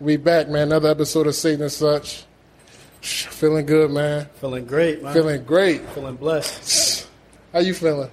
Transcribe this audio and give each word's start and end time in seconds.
We 0.00 0.16
back, 0.16 0.48
man. 0.48 0.62
Another 0.68 0.88
episode 0.88 1.26
of 1.26 1.34
Saved 1.34 1.60
and 1.60 1.70
Such. 1.70 2.24
Feeling 3.02 3.66
good, 3.66 3.90
man. 3.90 4.26
Feeling 4.36 4.64
great, 4.64 5.02
man. 5.02 5.12
Feeling 5.12 5.44
great. 5.44 5.86
Feeling 5.90 6.16
blessed. 6.16 7.06
How 7.52 7.58
you 7.58 7.74
feeling? 7.74 8.10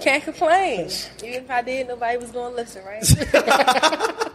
Can't 0.00 0.22
complain. 0.22 0.88
Even 1.24 1.44
if 1.44 1.50
I 1.50 1.62
did, 1.62 1.88
nobody 1.88 2.18
was 2.18 2.30
going 2.30 2.52
to 2.52 2.56
listen, 2.56 2.84
right? 2.84 3.04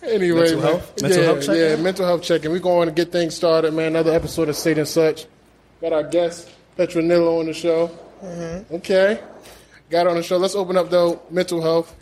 Anyway, 0.00 0.40
Mental 0.40 0.56
man. 0.60 0.66
health? 0.66 1.02
Mental 1.02 1.20
yeah, 1.20 1.26
health 1.26 1.44
check, 1.44 1.56
yeah, 1.56 1.74
man? 1.74 1.82
mental 1.82 2.06
health 2.06 2.22
checking. 2.22 2.50
We're 2.50 2.60
going 2.60 2.88
to 2.88 2.94
get 2.94 3.12
things 3.12 3.34
started, 3.34 3.74
man. 3.74 3.88
Another 3.88 4.12
episode 4.12 4.48
of 4.48 4.56
Saved 4.56 4.78
and 4.78 4.88
Such. 4.88 5.26
Got 5.82 5.92
our 5.92 6.02
guest, 6.02 6.48
Petronilla, 6.78 7.40
on 7.40 7.44
the 7.46 7.52
show. 7.52 7.88
Mm-hmm. 8.22 8.76
Okay. 8.76 9.20
Got 9.90 10.06
on 10.06 10.16
the 10.16 10.22
show. 10.22 10.38
Let's 10.38 10.54
open 10.54 10.78
up, 10.78 10.88
though, 10.88 11.20
mental 11.30 11.60
health. 11.60 11.94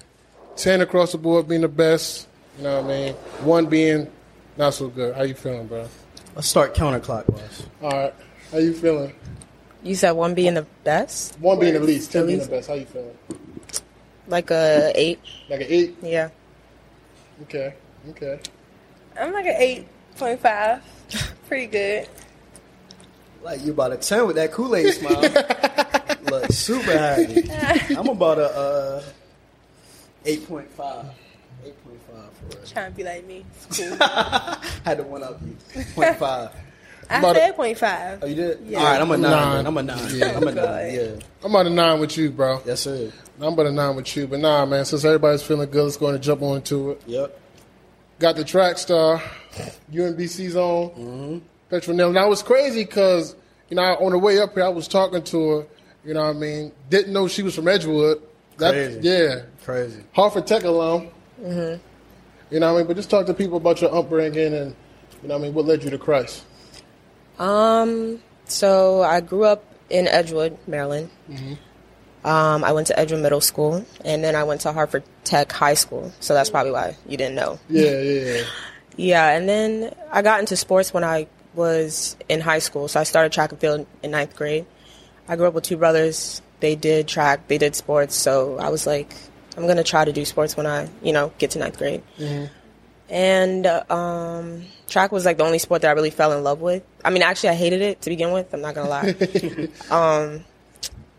10 0.56 0.80
across 0.80 1.12
the 1.12 1.18
board 1.18 1.48
being 1.48 1.60
the 1.60 1.68
best. 1.68 2.28
You 2.58 2.64
know 2.64 2.80
what 2.82 2.90
I 2.90 2.98
mean? 2.98 3.14
One 3.44 3.66
being 3.66 4.10
not 4.56 4.74
so 4.74 4.88
good. 4.88 5.14
How 5.14 5.22
you 5.22 5.34
feeling, 5.34 5.66
bro? 5.66 5.86
Let's 6.34 6.48
start 6.48 6.74
counterclockwise. 6.74 7.66
All 7.82 7.90
right. 7.90 8.14
How 8.50 8.58
you 8.58 8.72
feeling? 8.72 9.14
You 9.82 9.94
said 9.94 10.12
one 10.12 10.34
being 10.34 10.54
the 10.54 10.66
best, 10.84 11.38
One 11.38 11.60
being 11.60 11.74
the 11.74 11.80
least, 11.80 12.10
10 12.12 12.22
The 12.22 12.26
being 12.26 12.38
the 12.40 12.46
best. 12.48 12.68
How 12.68 12.74
you 12.74 12.86
feeling? 12.86 13.16
like 14.28 14.50
a 14.50 14.92
eight. 14.94 15.20
Like 15.48 15.60
an 15.60 15.66
8? 15.68 15.96
Yeah. 16.02 16.28
Okay. 17.42 17.74
Okay. 18.10 18.40
I'm 19.18 19.32
like 19.32 19.46
an 19.46 19.84
8.5. 20.16 20.80
Pretty 21.48 21.66
good. 21.66 22.08
Like 23.42 23.64
you 23.64 23.72
about 23.72 23.92
a 23.92 23.96
10 23.96 24.26
with 24.26 24.36
that 24.36 24.52
Kool-Aid 24.52 24.94
smile. 24.94 25.20
Look 26.30 26.50
super 26.50 26.98
happy. 26.98 27.48
I'm 27.96 28.08
about 28.08 28.38
a 28.38 28.50
uh, 28.50 29.02
8.5. 30.26 30.66
8.5 30.76 31.10
for 31.64 32.58
it. 32.58 32.66
Trying 32.66 32.90
to 32.90 32.96
be 32.96 33.04
like 33.04 33.26
me. 33.26 33.44
It's 33.54 33.78
cool. 33.78 33.96
Had 34.84 34.98
to 34.98 35.02
one 35.04 35.22
up 35.22 35.40
you. 35.42 35.56
0.5. 35.74 36.52
I 37.08 37.18
About 37.20 37.36
said 37.36 37.56
0.5. 37.56 38.18
Oh, 38.22 38.26
you 38.26 38.34
did? 38.34 38.60
Yeah. 38.66 38.78
All 38.78 38.84
right, 38.84 39.00
I'm 39.00 39.10
a 39.12 39.16
9. 39.16 39.30
Nine. 39.30 39.66
I'm 39.66 39.76
a 39.76 39.82
9. 39.82 39.98
Yeah. 40.16 40.36
I'm 40.36 40.48
a 40.48 40.52
9. 40.52 40.94
Yeah. 40.94 41.16
I'm 41.44 41.50
about 41.50 41.66
a 41.66 41.70
9 41.70 42.00
with 42.00 42.16
you, 42.16 42.30
bro. 42.30 42.60
Yes, 42.66 42.80
sir. 42.80 43.12
I'm 43.38 43.52
about 43.52 43.66
a 43.66 43.72
9 43.72 43.96
with 43.96 44.16
you. 44.16 44.26
But 44.26 44.40
nah, 44.40 44.66
man, 44.66 44.84
since 44.84 45.04
everybody's 45.04 45.42
feeling 45.42 45.70
good, 45.70 45.84
let's 45.84 45.96
go 45.96 46.06
ahead 46.06 46.16
and 46.16 46.24
jump 46.24 46.42
on 46.42 46.62
to 46.62 46.92
it. 46.92 47.02
Yep. 47.06 47.40
Got 48.18 48.36
the 48.36 48.44
track 48.44 48.78
star, 48.78 49.22
UMBC's 49.92 50.56
on, 50.56 50.88
mm-hmm. 50.90 51.38
Petronilla. 51.70 52.12
Now, 52.12 52.26
it 52.26 52.30
was 52.30 52.42
crazy 52.42 52.84
because, 52.84 53.36
you 53.68 53.76
know, 53.76 53.82
on 53.82 54.10
the 54.10 54.18
way 54.18 54.40
up 54.40 54.54
here, 54.54 54.64
I 54.64 54.68
was 54.68 54.88
talking 54.88 55.22
to 55.22 55.50
her, 55.50 55.66
you 56.04 56.14
know 56.14 56.22
what 56.22 56.36
I 56.36 56.38
mean? 56.38 56.72
Didn't 56.88 57.12
know 57.12 57.28
she 57.28 57.42
was 57.42 57.54
from 57.54 57.68
Edgewood. 57.68 58.22
That, 58.56 58.72
Crazy. 58.72 59.00
Yeah. 59.02 59.42
Crazy. 59.66 60.00
Harford 60.12 60.46
Tech 60.46 60.62
alum. 60.62 61.08
Mm-hmm. 61.42 61.82
You 62.54 62.60
know 62.60 62.72
what 62.72 62.78
I 62.78 62.82
mean? 62.82 62.86
But 62.86 62.94
just 62.94 63.10
talk 63.10 63.26
to 63.26 63.34
people 63.34 63.56
about 63.56 63.80
your 63.80 63.92
upbringing 63.92 64.54
and, 64.54 64.76
you 65.20 65.28
know 65.28 65.34
what 65.34 65.40
I 65.40 65.42
mean, 65.42 65.54
what 65.54 65.66
led 65.66 65.82
you 65.82 65.90
to 65.90 65.98
Christ. 65.98 66.44
Um. 67.40 68.22
So 68.44 69.02
I 69.02 69.20
grew 69.20 69.42
up 69.42 69.64
in 69.90 70.06
Edgewood, 70.06 70.56
Maryland. 70.68 71.10
Um, 72.24 72.62
I 72.62 72.70
went 72.72 72.86
to 72.86 72.98
Edgewood 72.98 73.22
Middle 73.22 73.40
School, 73.40 73.84
and 74.04 74.22
then 74.22 74.36
I 74.36 74.44
went 74.44 74.60
to 74.60 74.72
Harford 74.72 75.02
Tech 75.24 75.50
High 75.50 75.74
School. 75.74 76.12
So 76.20 76.32
that's 76.32 76.48
probably 76.48 76.70
why 76.70 76.96
you 77.08 77.16
didn't 77.16 77.34
know. 77.34 77.58
Yeah, 77.68 77.90
Yeah, 77.90 78.00
yeah. 78.00 78.42
Yeah, 78.98 79.28
and 79.30 79.48
then 79.48 79.94
I 80.10 80.22
got 80.22 80.40
into 80.40 80.56
sports 80.56 80.94
when 80.94 81.02
I 81.04 81.26
was 81.54 82.16
in 82.28 82.40
high 82.40 82.60
school. 82.60 82.86
So 82.88 83.00
I 83.00 83.02
started 83.02 83.32
track 83.32 83.50
and 83.50 83.60
field 83.60 83.86
in 84.02 84.12
ninth 84.12 84.36
grade. 84.36 84.64
I 85.28 85.36
grew 85.36 85.48
up 85.48 85.54
with 85.54 85.64
two 85.64 85.76
brothers. 85.76 86.40
They 86.60 86.76
did 86.76 87.08
track, 87.08 87.48
they 87.48 87.58
did 87.58 87.74
sports. 87.74 88.14
So 88.14 88.58
I 88.58 88.70
was 88.70 88.86
like, 88.86 89.12
I'm 89.56 89.64
going 89.64 89.76
to 89.76 89.84
try 89.84 90.04
to 90.04 90.12
do 90.12 90.24
sports 90.24 90.56
when 90.56 90.66
I, 90.66 90.88
you 91.02 91.12
know, 91.12 91.32
get 91.38 91.52
to 91.52 91.58
ninth 91.58 91.78
grade. 91.78 92.02
And 93.08 93.66
uh, 93.66 93.84
um, 93.88 94.64
track 94.88 95.12
was 95.12 95.24
like 95.24 95.38
the 95.38 95.44
only 95.44 95.58
sport 95.58 95.82
that 95.82 95.88
I 95.88 95.92
really 95.92 96.10
fell 96.10 96.32
in 96.32 96.42
love 96.42 96.60
with. 96.60 96.82
I 97.04 97.10
mean, 97.10 97.22
actually, 97.22 97.50
I 97.50 97.54
hated 97.54 97.80
it 97.80 98.02
to 98.02 98.10
begin 98.10 98.32
with. 98.32 98.52
I'm 98.52 98.60
not 98.60 98.74
going 98.74 98.86
to 98.86 98.90
lie. 98.90 99.68
um, 99.90 100.44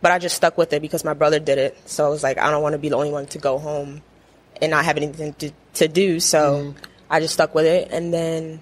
but 0.02 0.12
I 0.12 0.20
just 0.20 0.36
stuck 0.36 0.58
with 0.58 0.74
it 0.74 0.82
because 0.82 1.04
my 1.04 1.14
brother 1.14 1.40
did 1.40 1.58
it. 1.58 1.78
So 1.90 2.06
I 2.06 2.10
was 2.10 2.24
like, 2.24 2.38
I 2.38 2.52
don't 2.52 2.62
want 2.62 2.74
to 2.74 2.80
be 2.80 2.90
the 2.90 2.96
only 2.98 3.12
one 3.12 3.26
to 3.28 3.40
go 3.40 3.58
home 3.58 4.02
and 4.62 4.72
not 4.72 4.86
have 4.86 4.98
anything 4.98 5.34
to, 5.36 5.52
to 5.76 5.88
do. 5.88 6.20
So 6.20 6.76
I 7.10 7.20
just 7.20 7.34
stuck 7.34 7.56
with 7.56 7.66
it. 7.66 7.90
And 7.92 8.14
then 8.14 8.62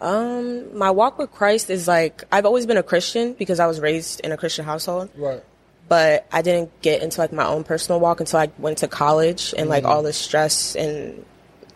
um, 0.00 0.76
my 0.76 0.90
walk 0.90 1.18
with 1.18 1.30
Christ 1.30 1.70
is 1.70 1.86
like, 1.86 2.24
I've 2.32 2.46
always 2.46 2.66
been 2.66 2.76
a 2.76 2.82
Christian 2.82 3.34
because 3.34 3.60
I 3.60 3.66
was 3.66 3.80
raised 3.80 4.20
in 4.20 4.32
a 4.32 4.36
Christian 4.36 4.64
household. 4.64 5.10
Right. 5.16 5.42
But 5.88 6.26
I 6.32 6.42
didn't 6.42 6.70
get 6.82 7.02
into 7.02 7.20
like 7.20 7.32
my 7.32 7.44
own 7.46 7.62
personal 7.64 8.00
walk 8.00 8.20
until 8.20 8.40
I 8.40 8.50
went 8.58 8.78
to 8.78 8.88
college 8.88 9.54
and 9.56 9.68
like 9.68 9.84
all 9.84 10.02
the 10.02 10.12
stress 10.12 10.74
and 10.76 11.24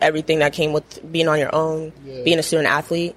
everything 0.01 0.39
that 0.39 0.53
came 0.53 0.73
with 0.73 1.11
being 1.11 1.27
on 1.27 1.37
your 1.39 1.53
own, 1.53 1.91
Yeah. 2.03 2.23
being 2.23 2.39
a 2.39 2.43
student 2.43 2.67
athlete. 2.67 3.15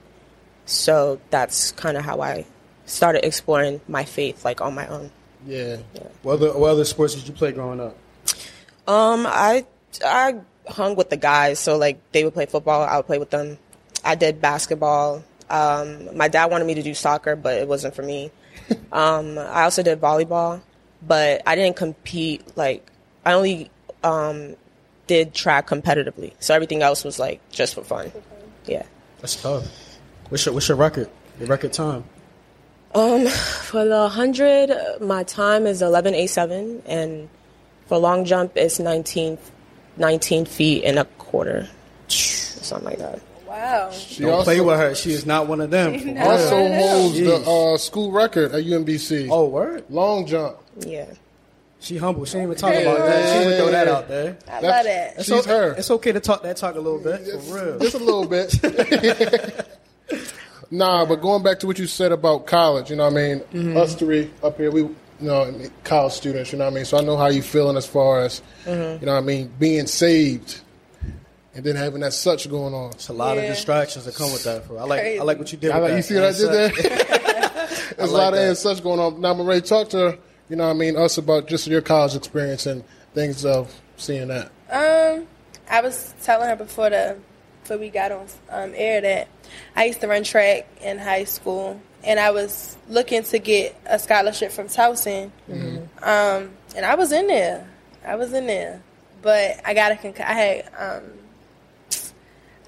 So 0.66 1.20
that's 1.30 1.72
kind 1.72 1.96
of 1.96 2.04
how 2.04 2.20
I 2.20 2.44
started 2.84 3.24
exploring 3.24 3.80
my 3.88 4.04
faith 4.04 4.44
like 4.44 4.60
on 4.60 4.74
my 4.74 4.86
own. 4.86 5.10
Yeah. 5.46 5.78
What 6.22 6.34
other, 6.34 6.52
what 6.58 6.70
other 6.70 6.84
sports 6.84 7.14
did 7.14 7.26
you 7.26 7.32
play 7.34 7.52
growing 7.52 7.80
up? 7.80 7.96
Um, 8.86 9.26
I 9.26 9.64
I 10.04 10.36
hung 10.68 10.94
with 10.96 11.10
the 11.10 11.16
guys, 11.16 11.58
so 11.58 11.76
like 11.78 11.98
they 12.12 12.22
would 12.24 12.34
play 12.34 12.46
football, 12.46 12.82
I 12.82 12.96
would 12.96 13.06
play 13.06 13.18
with 13.18 13.30
them. 13.30 13.58
I 14.04 14.14
did 14.14 14.40
basketball. 14.40 15.24
Um, 15.48 16.16
my 16.16 16.28
dad 16.28 16.50
wanted 16.50 16.66
me 16.66 16.74
to 16.74 16.82
do 16.82 16.94
soccer, 16.94 17.36
but 17.36 17.58
it 17.58 17.68
wasn't 17.68 17.94
for 17.94 18.02
me. 18.02 18.30
um, 18.92 19.38
I 19.38 19.62
also 19.64 19.82
did 19.82 20.00
volleyball, 20.00 20.60
but 21.06 21.42
I 21.46 21.54
didn't 21.54 21.76
compete. 21.76 22.56
Like 22.56 22.90
I 23.24 23.32
only 23.32 23.70
um, 24.02 24.56
did 25.06 25.34
track 25.34 25.68
competitively, 25.68 26.32
so 26.40 26.54
everything 26.54 26.82
else 26.82 27.04
was 27.04 27.18
like 27.18 27.40
just 27.50 27.74
for 27.74 27.82
fun. 27.82 28.12
Yeah. 28.66 28.84
That's 29.20 29.40
tough. 29.40 29.66
What's 30.28 30.46
your, 30.46 30.54
what's 30.54 30.68
your 30.68 30.76
record? 30.76 31.08
Your 31.38 31.48
record 31.48 31.72
time? 31.72 32.04
Um, 32.94 33.26
for 33.26 33.84
the 33.84 34.08
hundred, 34.08 34.70
my 35.00 35.22
time 35.24 35.66
is 35.66 35.82
eleven 35.82 36.14
eight 36.14 36.28
seven, 36.28 36.82
and 36.86 37.28
for 37.86 37.98
long 37.98 38.24
jump, 38.24 38.52
it's 38.56 38.78
19, 38.78 39.36
19 39.98 40.44
feet 40.46 40.84
and 40.84 40.98
a 40.98 41.04
quarter, 41.04 41.68
something 42.08 42.86
like 42.86 42.98
that. 42.98 43.20
Wow. 43.52 43.90
She 43.90 44.22
Don't 44.22 44.32
also, 44.32 44.44
play 44.44 44.60
with 44.60 44.78
her. 44.78 44.94
She 44.94 45.12
is 45.12 45.26
not 45.26 45.46
one 45.46 45.60
of 45.60 45.70
them. 45.70 45.98
for 45.98 46.06
not 46.06 46.22
real. 46.22 46.30
also 46.30 46.62
one 46.62 46.72
of 46.72 46.78
them. 46.78 46.88
holds 46.88 47.18
the 47.20 47.34
uh, 47.50 47.76
school 47.78 48.10
record 48.12 48.52
at 48.52 48.64
UMBC. 48.64 49.28
Oh, 49.30 49.46
word? 49.48 49.84
Long 49.90 50.26
jump. 50.26 50.56
Yeah. 50.80 51.06
She 51.80 51.96
humble. 51.98 52.24
She 52.24 52.38
ain't 52.38 52.46
even 52.46 52.56
talk 52.56 52.72
about 52.74 52.98
that. 52.98 53.32
She 53.36 53.44
even 53.44 53.58
throw 53.58 53.70
that 53.72 53.88
out 53.88 54.08
there. 54.08 54.36
I 54.48 54.60
That's- 54.60 54.62
love 54.62 54.84
that. 54.84 55.14
It's 55.16 55.24
She's 55.24 55.46
o- 55.46 55.50
her. 55.50 55.74
It's 55.76 55.90
okay 55.90 56.12
to 56.12 56.20
talk 56.20 56.42
that 56.44 56.56
talk 56.56 56.76
a 56.76 56.80
little 56.80 57.00
bit. 57.00 57.26
For 57.42 57.54
real. 57.54 57.78
Just 57.80 57.94
a 57.94 57.98
little 57.98 58.26
bit. 58.26 58.54
nah, 60.70 61.04
but 61.04 61.16
going 61.16 61.42
back 61.42 61.58
to 61.60 61.66
what 61.66 61.78
you 61.78 61.86
said 61.86 62.12
about 62.12 62.46
college, 62.46 62.88
you 62.90 62.96
know 62.96 63.04
what 63.04 63.12
I 63.12 63.16
mean? 63.16 63.38
Mm-hmm. 63.40 63.76
Us 63.76 63.94
three 63.94 64.30
up 64.42 64.56
here, 64.56 64.70
we, 64.70 64.82
you 64.82 64.94
know, 65.20 65.52
college 65.84 66.12
students, 66.12 66.52
you 66.52 66.58
know 66.58 66.64
what 66.66 66.72
I 66.72 66.76
mean? 66.76 66.84
So 66.84 66.98
I 66.98 67.00
know 67.02 67.16
how 67.16 67.26
you 67.28 67.42
feeling 67.42 67.76
as 67.76 67.86
far 67.86 68.20
as, 68.22 68.40
Mm-hmm. 68.64 69.00
you 69.00 69.06
know 69.06 69.14
what 69.14 69.22
I 69.22 69.26
mean, 69.26 69.52
being 69.58 69.86
saved 69.86 70.60
and 71.54 71.64
then 71.64 71.76
having 71.76 72.00
that 72.00 72.12
such 72.14 72.48
going 72.50 72.74
on. 72.74 72.90
It's 72.92 73.08
a 73.08 73.12
lot 73.12 73.36
of 73.38 73.44
distractions 73.44 74.04
that 74.06 74.14
come 74.14 74.32
with 74.32 74.44
that. 74.44 74.64
For 74.66 74.78
I 74.78 74.84
like. 74.84 75.00
Crazy. 75.00 75.18
I 75.20 75.22
like 75.22 75.38
what 75.38 75.52
you 75.52 75.58
did. 75.58 75.70
I 75.70 75.80
with 75.80 75.90
like, 75.90 75.90
that. 75.92 75.96
you 75.96 76.02
see 76.02 76.14
what 76.14 76.24
I 76.24 76.28
And 76.28 76.36
did 76.36 76.50
there? 76.50 77.08
such- 77.08 77.96
There's 77.96 78.10
a 78.10 78.12
like 78.14 78.22
lot 78.22 78.32
of 78.34 78.38
and 78.40 78.56
such 78.56 78.82
going 78.82 78.98
on. 79.00 79.20
Now, 79.20 79.34
Marie, 79.34 79.60
talk 79.60 79.90
to, 79.90 80.18
you 80.48 80.56
know 80.56 80.64
what 80.64 80.70
I 80.70 80.74
mean, 80.74 80.96
us 80.96 81.18
about 81.18 81.46
just 81.46 81.66
your 81.66 81.82
college 81.82 82.14
experience 82.16 82.66
and 82.66 82.82
things 83.14 83.44
of 83.44 83.72
seeing 83.96 84.28
that. 84.28 84.46
Um, 84.70 85.26
I 85.70 85.80
was 85.82 86.14
telling 86.22 86.48
her 86.48 86.56
before 86.56 86.90
the 86.90 87.18
before 87.62 87.78
we 87.78 87.90
got 87.90 88.10
on 88.12 88.26
um, 88.50 88.72
air 88.74 89.00
that 89.02 89.28
I 89.76 89.84
used 89.84 90.00
to 90.00 90.08
run 90.08 90.24
track 90.24 90.66
in 90.82 90.98
high 90.98 91.24
school, 91.24 91.80
and 92.02 92.18
I 92.18 92.30
was 92.30 92.76
looking 92.88 93.22
to 93.24 93.38
get 93.38 93.76
a 93.86 93.98
scholarship 93.98 94.50
from 94.52 94.66
Towson. 94.68 95.30
Um, 96.02 96.50
and 96.74 96.84
I 96.84 96.94
was 96.96 97.12
in 97.12 97.26
there. 97.28 97.68
I 98.04 98.16
was 98.16 98.32
in 98.32 98.46
there, 98.46 98.82
but 99.20 99.60
I 99.64 99.74
got 99.74 99.92
a 99.92 99.94
conc- 99.94 100.20
I 100.20 100.32
had 100.32 100.68
um, 100.76 101.02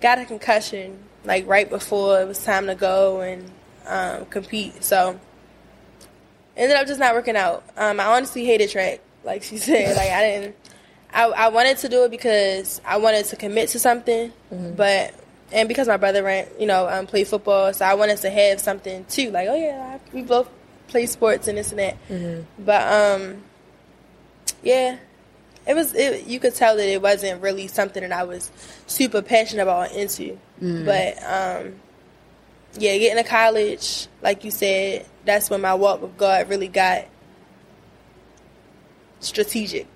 got 0.04 0.18
a 0.18 0.26
concussion 0.26 0.98
like 1.24 1.46
right 1.48 1.70
before 1.70 2.20
it 2.20 2.28
was 2.28 2.44
time 2.44 2.66
to 2.66 2.74
go 2.74 3.22
and 3.22 3.50
um, 3.86 4.26
compete. 4.26 4.84
So 4.84 5.18
ended 6.54 6.76
up 6.76 6.86
just 6.86 7.00
not 7.00 7.14
working 7.14 7.36
out. 7.36 7.64
Um, 7.78 7.98
I 7.98 8.04
honestly 8.04 8.44
hated 8.44 8.68
track, 8.68 9.00
like 9.24 9.42
she 9.42 9.56
said. 9.68 9.96
Like 9.96 10.10
I 10.10 10.20
didn't. 10.22 10.56
I, 11.10 11.24
I 11.24 11.48
wanted 11.48 11.78
to 11.78 11.88
do 11.88 12.04
it 12.04 12.10
because 12.10 12.82
I 12.84 12.98
wanted 12.98 13.24
to 13.26 13.36
commit 13.36 13.70
to 13.70 13.78
something, 13.78 14.30
but 14.76 15.14
and 15.52 15.68
because 15.68 15.88
my 15.88 15.96
brother 15.96 16.22
ran, 16.22 16.48
you 16.58 16.66
know, 16.66 16.86
um, 16.86 17.06
played 17.06 17.26
football, 17.28 17.72
so 17.72 17.86
I 17.86 17.94
wanted 17.94 18.18
to 18.18 18.30
have 18.30 18.60
something 18.60 19.06
too. 19.06 19.30
Like, 19.30 19.48
oh 19.48 19.54
yeah, 19.54 19.98
we 20.12 20.22
both 20.22 20.50
play 20.88 21.06
sports 21.06 21.48
and 21.48 21.56
this 21.56 21.70
and 21.70 21.78
that. 21.78 21.96
But 22.58 22.82
um, 22.92 23.42
yeah, 24.62 24.98
it 25.66 25.74
was. 25.74 25.94
It, 25.94 26.26
you 26.26 26.40
could 26.40 26.54
tell 26.54 26.76
that 26.76 26.88
it 26.88 27.00
wasn't 27.00 27.42
really 27.42 27.68
something 27.68 28.02
that 28.02 28.12
I 28.12 28.24
was 28.24 28.50
super 28.86 29.22
passionate 29.22 29.62
about 29.62 29.90
or 29.90 29.94
into. 29.94 30.38
Mm. 30.60 30.84
But 30.84 31.22
um, 31.22 31.74
yeah, 32.78 32.96
getting 32.98 33.22
to 33.22 33.28
college, 33.28 34.08
like 34.22 34.44
you 34.44 34.50
said, 34.50 35.06
that's 35.24 35.50
when 35.50 35.60
my 35.60 35.74
walk 35.74 36.02
with 36.02 36.16
God 36.16 36.48
really 36.48 36.68
got 36.68 37.06
strategic. 39.20 39.86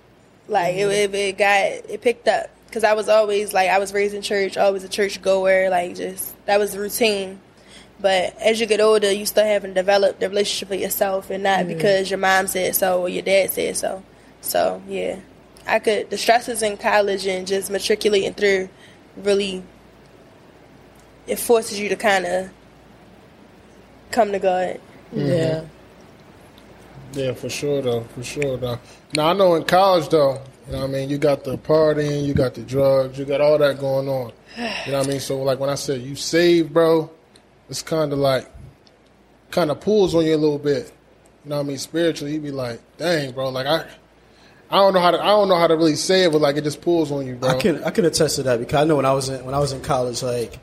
Like 0.46 0.76
it, 0.76 0.80
mm-hmm. 0.80 1.14
it, 1.14 1.18
it 1.18 1.38
got 1.38 1.64
it 1.90 2.00
picked 2.00 2.28
up 2.28 2.50
because 2.66 2.84
I 2.84 2.94
was 2.94 3.08
always 3.08 3.52
like 3.52 3.68
I 3.68 3.78
was 3.78 3.92
raised 3.92 4.14
in 4.14 4.22
church, 4.22 4.56
always 4.56 4.84
a 4.84 4.88
church 4.88 5.20
goer, 5.20 5.68
like 5.70 5.96
just 5.96 6.34
that 6.46 6.58
was 6.58 6.72
the 6.72 6.80
routine. 6.80 7.40
But 8.00 8.36
as 8.38 8.60
you 8.60 8.66
get 8.66 8.80
older, 8.80 9.10
you 9.10 9.26
start 9.26 9.48
having 9.48 9.72
to 9.72 9.74
develop 9.74 10.20
the 10.20 10.28
relationship 10.28 10.70
with 10.70 10.80
yourself, 10.80 11.30
and 11.30 11.42
not 11.42 11.64
mm. 11.64 11.68
because 11.68 12.10
your 12.10 12.18
mom 12.18 12.46
said 12.46 12.76
so 12.76 13.02
or 13.02 13.08
your 13.08 13.22
dad 13.22 13.50
said 13.50 13.76
so. 13.76 14.02
So 14.40 14.82
yeah, 14.88 15.18
I 15.68 15.78
could 15.78 16.10
the 16.10 16.18
stresses 16.18 16.62
in 16.62 16.76
college 16.76 17.26
and 17.26 17.46
just 17.46 17.70
matriculating 17.70 18.34
through 18.34 18.68
really 19.16 19.62
it 21.26 21.38
forces 21.38 21.78
you 21.78 21.88
to 21.90 21.96
kind 21.96 22.24
of 22.24 22.50
come 24.10 24.32
to 24.32 24.38
God. 24.38 24.80
Yeah. 25.12 25.64
Yeah, 27.12 27.32
for 27.32 27.48
sure 27.48 27.82
though, 27.82 28.04
for 28.14 28.22
sure 28.22 28.56
though. 28.56 28.78
Now 29.14 29.28
I 29.28 29.32
know 29.34 29.54
in 29.54 29.64
college 29.64 30.08
though, 30.08 30.40
you 30.66 30.72
know 30.72 30.80
what 30.80 30.84
I 30.84 30.92
mean, 30.92 31.10
you 31.10 31.18
got 31.18 31.44
the 31.44 31.56
partying, 31.56 32.26
you 32.26 32.34
got 32.34 32.54
the 32.54 32.62
drugs, 32.62 33.18
you 33.18 33.24
got 33.24 33.40
all 33.40 33.58
that 33.58 33.78
going 33.78 34.08
on. 34.08 34.32
You 34.56 34.92
know 34.92 34.98
what 34.98 35.06
I 35.06 35.10
mean? 35.10 35.20
So 35.20 35.42
like 35.42 35.58
when 35.58 35.70
I 35.70 35.74
said 35.74 36.00
you 36.00 36.16
saved, 36.16 36.72
bro, 36.72 37.10
it's 37.68 37.82
kind 37.82 38.12
of 38.12 38.18
like 38.18 38.50
kind 39.50 39.70
of 39.70 39.80
pulls 39.80 40.14
on 40.14 40.24
you 40.24 40.34
a 40.34 40.36
little 40.36 40.58
bit. 40.58 40.92
You 41.44 41.50
know 41.50 41.56
what 41.56 41.66
I 41.66 41.68
mean? 41.68 41.78
Spiritually, 41.78 42.34
you'd 42.34 42.42
be 42.42 42.50
like, 42.50 42.80
dang, 42.96 43.32
bro, 43.32 43.50
like 43.50 43.66
I. 43.66 43.86
I 44.70 44.76
don't 44.76 44.92
know 44.92 45.00
how 45.00 45.10
to. 45.12 45.20
I 45.20 45.28
don't 45.28 45.48
know 45.48 45.56
how 45.58 45.66
to 45.66 45.76
really 45.76 45.96
say 45.96 46.24
it, 46.24 46.32
but 46.32 46.40
like 46.40 46.56
it 46.56 46.64
just 46.64 46.80
pulls 46.82 47.10
on 47.10 47.26
you, 47.26 47.36
bro. 47.36 47.48
I 47.50 47.54
can 47.58 47.82
I 47.84 47.90
can 47.90 48.04
attest 48.04 48.36
to 48.36 48.42
that 48.44 48.58
because 48.58 48.82
I 48.82 48.84
know 48.84 48.96
when 48.96 49.06
I 49.06 49.12
was 49.12 49.28
in 49.28 49.44
when 49.44 49.54
I 49.54 49.58
was 49.58 49.72
in 49.72 49.80
college, 49.80 50.22
like 50.22 50.58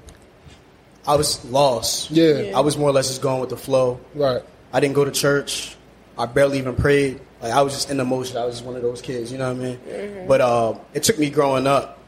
I 1.08 1.16
was 1.16 1.44
lost. 1.46 2.12
Yeah. 2.12 2.40
Yeah. 2.40 2.58
I 2.58 2.62
was 2.62 2.78
more 2.78 2.90
or 2.90 2.94
less 2.94 3.08
just 3.08 3.22
going 3.22 3.42
with 3.42 3.50
the 3.50 3.58
flow. 3.58 4.00
Right. 4.14 4.42
I 4.74 4.80
didn't 4.80 4.96
go 4.96 5.06
to 5.06 5.12
church. 5.12 5.76
I 6.18 6.26
barely 6.26 6.60
even 6.60 6.76
prayed. 6.76 7.20
Like 7.42 7.54
I 7.54 7.62
was 7.62 7.74
just 7.74 7.90
in 7.90 7.98
the 7.98 8.06
motion. 8.06 8.38
I 8.38 8.46
was 8.46 8.56
just 8.56 8.66
one 8.66 8.76
of 8.76 8.82
those 8.82 9.02
kids. 9.02 9.32
You 9.32 9.38
know 9.38 9.54
what 9.54 9.62
I 9.62 9.70
mean? 9.70 10.28
But 10.28 10.42
uh, 10.42 10.76
it 10.94 11.04
took 11.04 11.18
me 11.20 11.30
growing 11.30 11.68
up, 11.68 12.00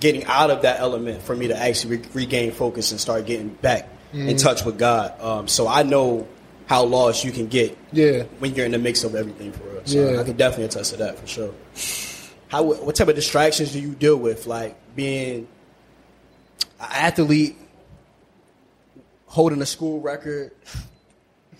getting 0.00 0.24
out 0.24 0.50
of 0.50 0.62
that 0.62 0.80
element 0.80 1.22
for 1.22 1.34
me 1.36 1.48
to 1.48 1.56
actually 1.56 1.98
re- 1.98 2.08
regain 2.14 2.52
focus 2.52 2.90
and 2.92 3.00
start 3.00 3.26
getting 3.26 3.48
back 3.48 3.88
in 4.12 4.36
touch 4.38 4.64
with 4.64 4.78
God. 4.78 5.20
Um, 5.20 5.48
so 5.48 5.68
I 5.68 5.82
know 5.82 6.26
how 6.66 6.84
lost 6.84 7.24
you 7.24 7.30
can 7.32 7.46
get 7.46 7.76
Yeah. 7.92 8.24
when 8.40 8.54
you're 8.54 8.66
in 8.66 8.72
the 8.72 8.78
mix 8.78 9.04
of 9.04 9.14
everything 9.14 9.52
for 9.52 9.64
real. 9.64 9.80
So 9.84 10.10
Yeah. 10.12 10.20
I 10.20 10.24
can 10.24 10.36
definitely 10.36 10.64
attest 10.66 10.90
to 10.92 10.96
that 10.98 11.18
for 11.18 11.26
sure. 11.26 11.54
How 12.48 12.62
what 12.62 12.94
type 12.94 13.08
of 13.08 13.14
distractions 13.14 13.72
do 13.72 13.80
you 13.80 13.90
deal 13.90 14.16
with, 14.16 14.46
like 14.46 14.76
being 14.94 15.48
an 16.80 16.88
athlete, 16.90 17.56
holding 19.26 19.60
a 19.62 19.66
school 19.66 20.00
record, 20.00 20.52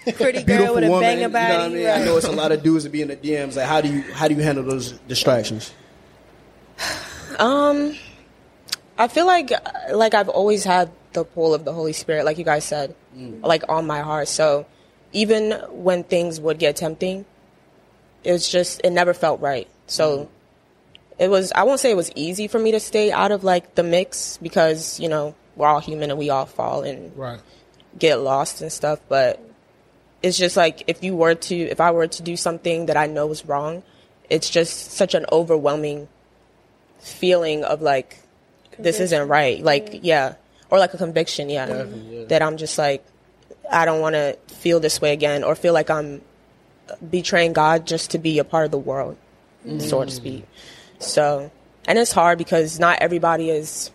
Pretty 0.05 0.43
girl 0.45 0.45
beautiful 0.45 0.75
with 0.77 0.85
a 0.85 0.89
woman? 0.89 1.01
banger 1.03 1.21
you 1.23 1.29
know 1.29 1.33
what 1.33 1.61
I 1.61 1.69
mean? 1.69 1.87
right. 1.87 2.01
I 2.01 2.05
know 2.05 2.17
it's 2.17 2.27
a 2.27 2.33
lot 2.33 2.53
of 2.53 2.63
dudes 2.63 2.85
that 2.85 2.91
be 2.91 3.03
in 3.03 3.09
the 3.09 3.17
DMs. 3.17 3.57
Like, 3.57 3.67
how 3.67 3.81
do 3.81 3.89
you 3.93 4.03
how 4.13 4.29
do 4.29 4.35
you 4.35 4.43
handle 4.43 4.65
those 4.65 4.93
distractions? 5.09 5.73
Um, 7.39 7.97
I 8.99 9.09
feel 9.09 9.27
like 9.27 9.51
like 9.93 10.15
I've 10.15 10.29
always 10.29 10.65
had 10.65 10.91
the 11.13 11.25
pull 11.25 11.55
of 11.55 11.65
the 11.65 11.73
Holy 11.73 11.93
Spirit, 11.93 12.25
like 12.25 12.39
you 12.39 12.45
guys 12.45 12.65
said, 12.65 12.95
like 13.43 13.65
on 13.69 13.87
my 13.87 14.01
heart. 14.01 14.29
So 14.29 14.67
even 15.17 15.53
when 15.71 16.05
things 16.05 16.39
would 16.39 16.59
get 16.59 16.77
tempting, 16.77 17.25
it's 18.23 18.51
just 18.51 18.83
it 18.85 18.91
never 18.91 19.15
felt 19.15 19.41
right. 19.41 19.67
So 19.87 20.19
mm-hmm. 20.19 21.23
it 21.23 21.29
was 21.29 21.53
I 21.53 21.63
won't 21.63 21.81
say 21.81 21.91
it 21.91 21.97
was 21.97 22.13
easy 22.15 22.49
for 22.49 22.59
me 22.59 22.73
to 22.73 22.81
stay 22.81 23.11
out 23.11 23.33
of 23.33 23.43
like 23.43 23.75
the 23.75 23.83
mix 23.83 24.37
because 24.37 25.01
you 25.01 25.09
know 25.09 25.35
we're 25.57 25.67
all 25.69 25.81
human 25.81 26.11
and 26.11 26.19
we 26.19 26.29
all 26.29 26.45
fall 26.45 26.83
and 26.83 27.17
Right. 27.17 27.41
get 27.99 28.21
lost 28.21 28.61
and 28.61 28.71
stuff, 28.71 29.01
but 29.09 29.43
it's 30.23 30.37
just 30.37 30.55
like 30.55 30.85
if 30.87 31.03
you 31.03 31.17
were 31.17 31.35
to 31.35 31.57
if 31.57 31.81
I 31.81 31.93
were 31.93 32.07
to 32.07 32.23
do 32.23 32.37
something 32.37 32.87
that 32.87 32.99
I 32.99 33.07
know 33.07 33.31
is 33.31 33.47
wrong, 33.47 33.83
it's 34.29 34.51
just 34.51 34.93
such 34.93 35.15
an 35.15 35.25
overwhelming 35.33 36.09
feeling 36.99 37.65
of 37.65 37.81
like 37.81 38.19
this 38.79 39.01
isn't 39.01 39.29
right. 39.29 39.63
Like 39.63 40.01
yeah, 40.03 40.35
or 40.69 40.79
like 40.79 40.93
a 40.93 40.99
conviction, 40.99 41.49
yeah. 41.49 41.65
Definitely, 41.65 42.19
yeah. 42.19 42.25
That 42.27 42.43
I'm 42.43 42.59
just 42.59 42.77
like 42.77 43.03
I 43.71 43.85
don't 43.85 44.01
want 44.01 44.15
to 44.15 44.37
feel 44.49 44.81
this 44.81 45.01
way 45.01 45.13
again 45.13 45.45
or 45.45 45.55
feel 45.55 45.75
like 45.75 45.91
I'm 45.91 46.23
betraying 47.11 47.53
God 47.53 47.87
just 47.87 48.13
to 48.13 48.19
be 48.19 48.39
a 48.39 48.45
part 48.45 48.65
of 48.65 48.71
the 48.71 48.79
world, 48.79 49.17
mm-hmm. 49.67 49.81
so 49.81 50.05
to 50.05 50.11
speak. 50.11 50.47
So, 50.99 51.51
and 51.87 51.99
it's 51.99 52.13
hard 52.13 52.39
because 52.39 52.79
not 52.79 53.01
everybody 53.01 53.51
is 53.51 53.91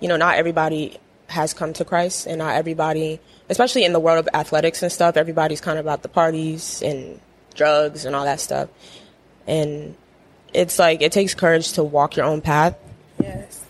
you 0.00 0.08
know, 0.08 0.16
not 0.16 0.36
everybody 0.36 0.98
has 1.26 1.52
come 1.52 1.72
to 1.74 1.84
Christ, 1.84 2.26
and 2.26 2.38
not 2.38 2.54
everybody, 2.54 3.20
especially 3.48 3.84
in 3.84 3.92
the 3.92 4.00
world 4.00 4.18
of 4.18 4.28
athletics 4.32 4.82
and 4.82 4.90
stuff, 4.90 5.16
everybody's 5.16 5.60
kind 5.60 5.78
of 5.78 5.84
about 5.84 6.02
the 6.02 6.08
parties 6.08 6.82
and 6.82 7.20
drugs 7.54 8.04
and 8.04 8.14
all 8.14 8.24
that 8.24 8.40
stuff. 8.40 8.68
And 9.46 9.96
it's 10.54 10.78
like 10.78 11.02
it 11.02 11.12
takes 11.12 11.34
courage 11.34 11.72
to 11.72 11.82
walk 11.82 12.16
your 12.16 12.26
own 12.26 12.40
path 12.40 12.76
Yes. 13.20 13.64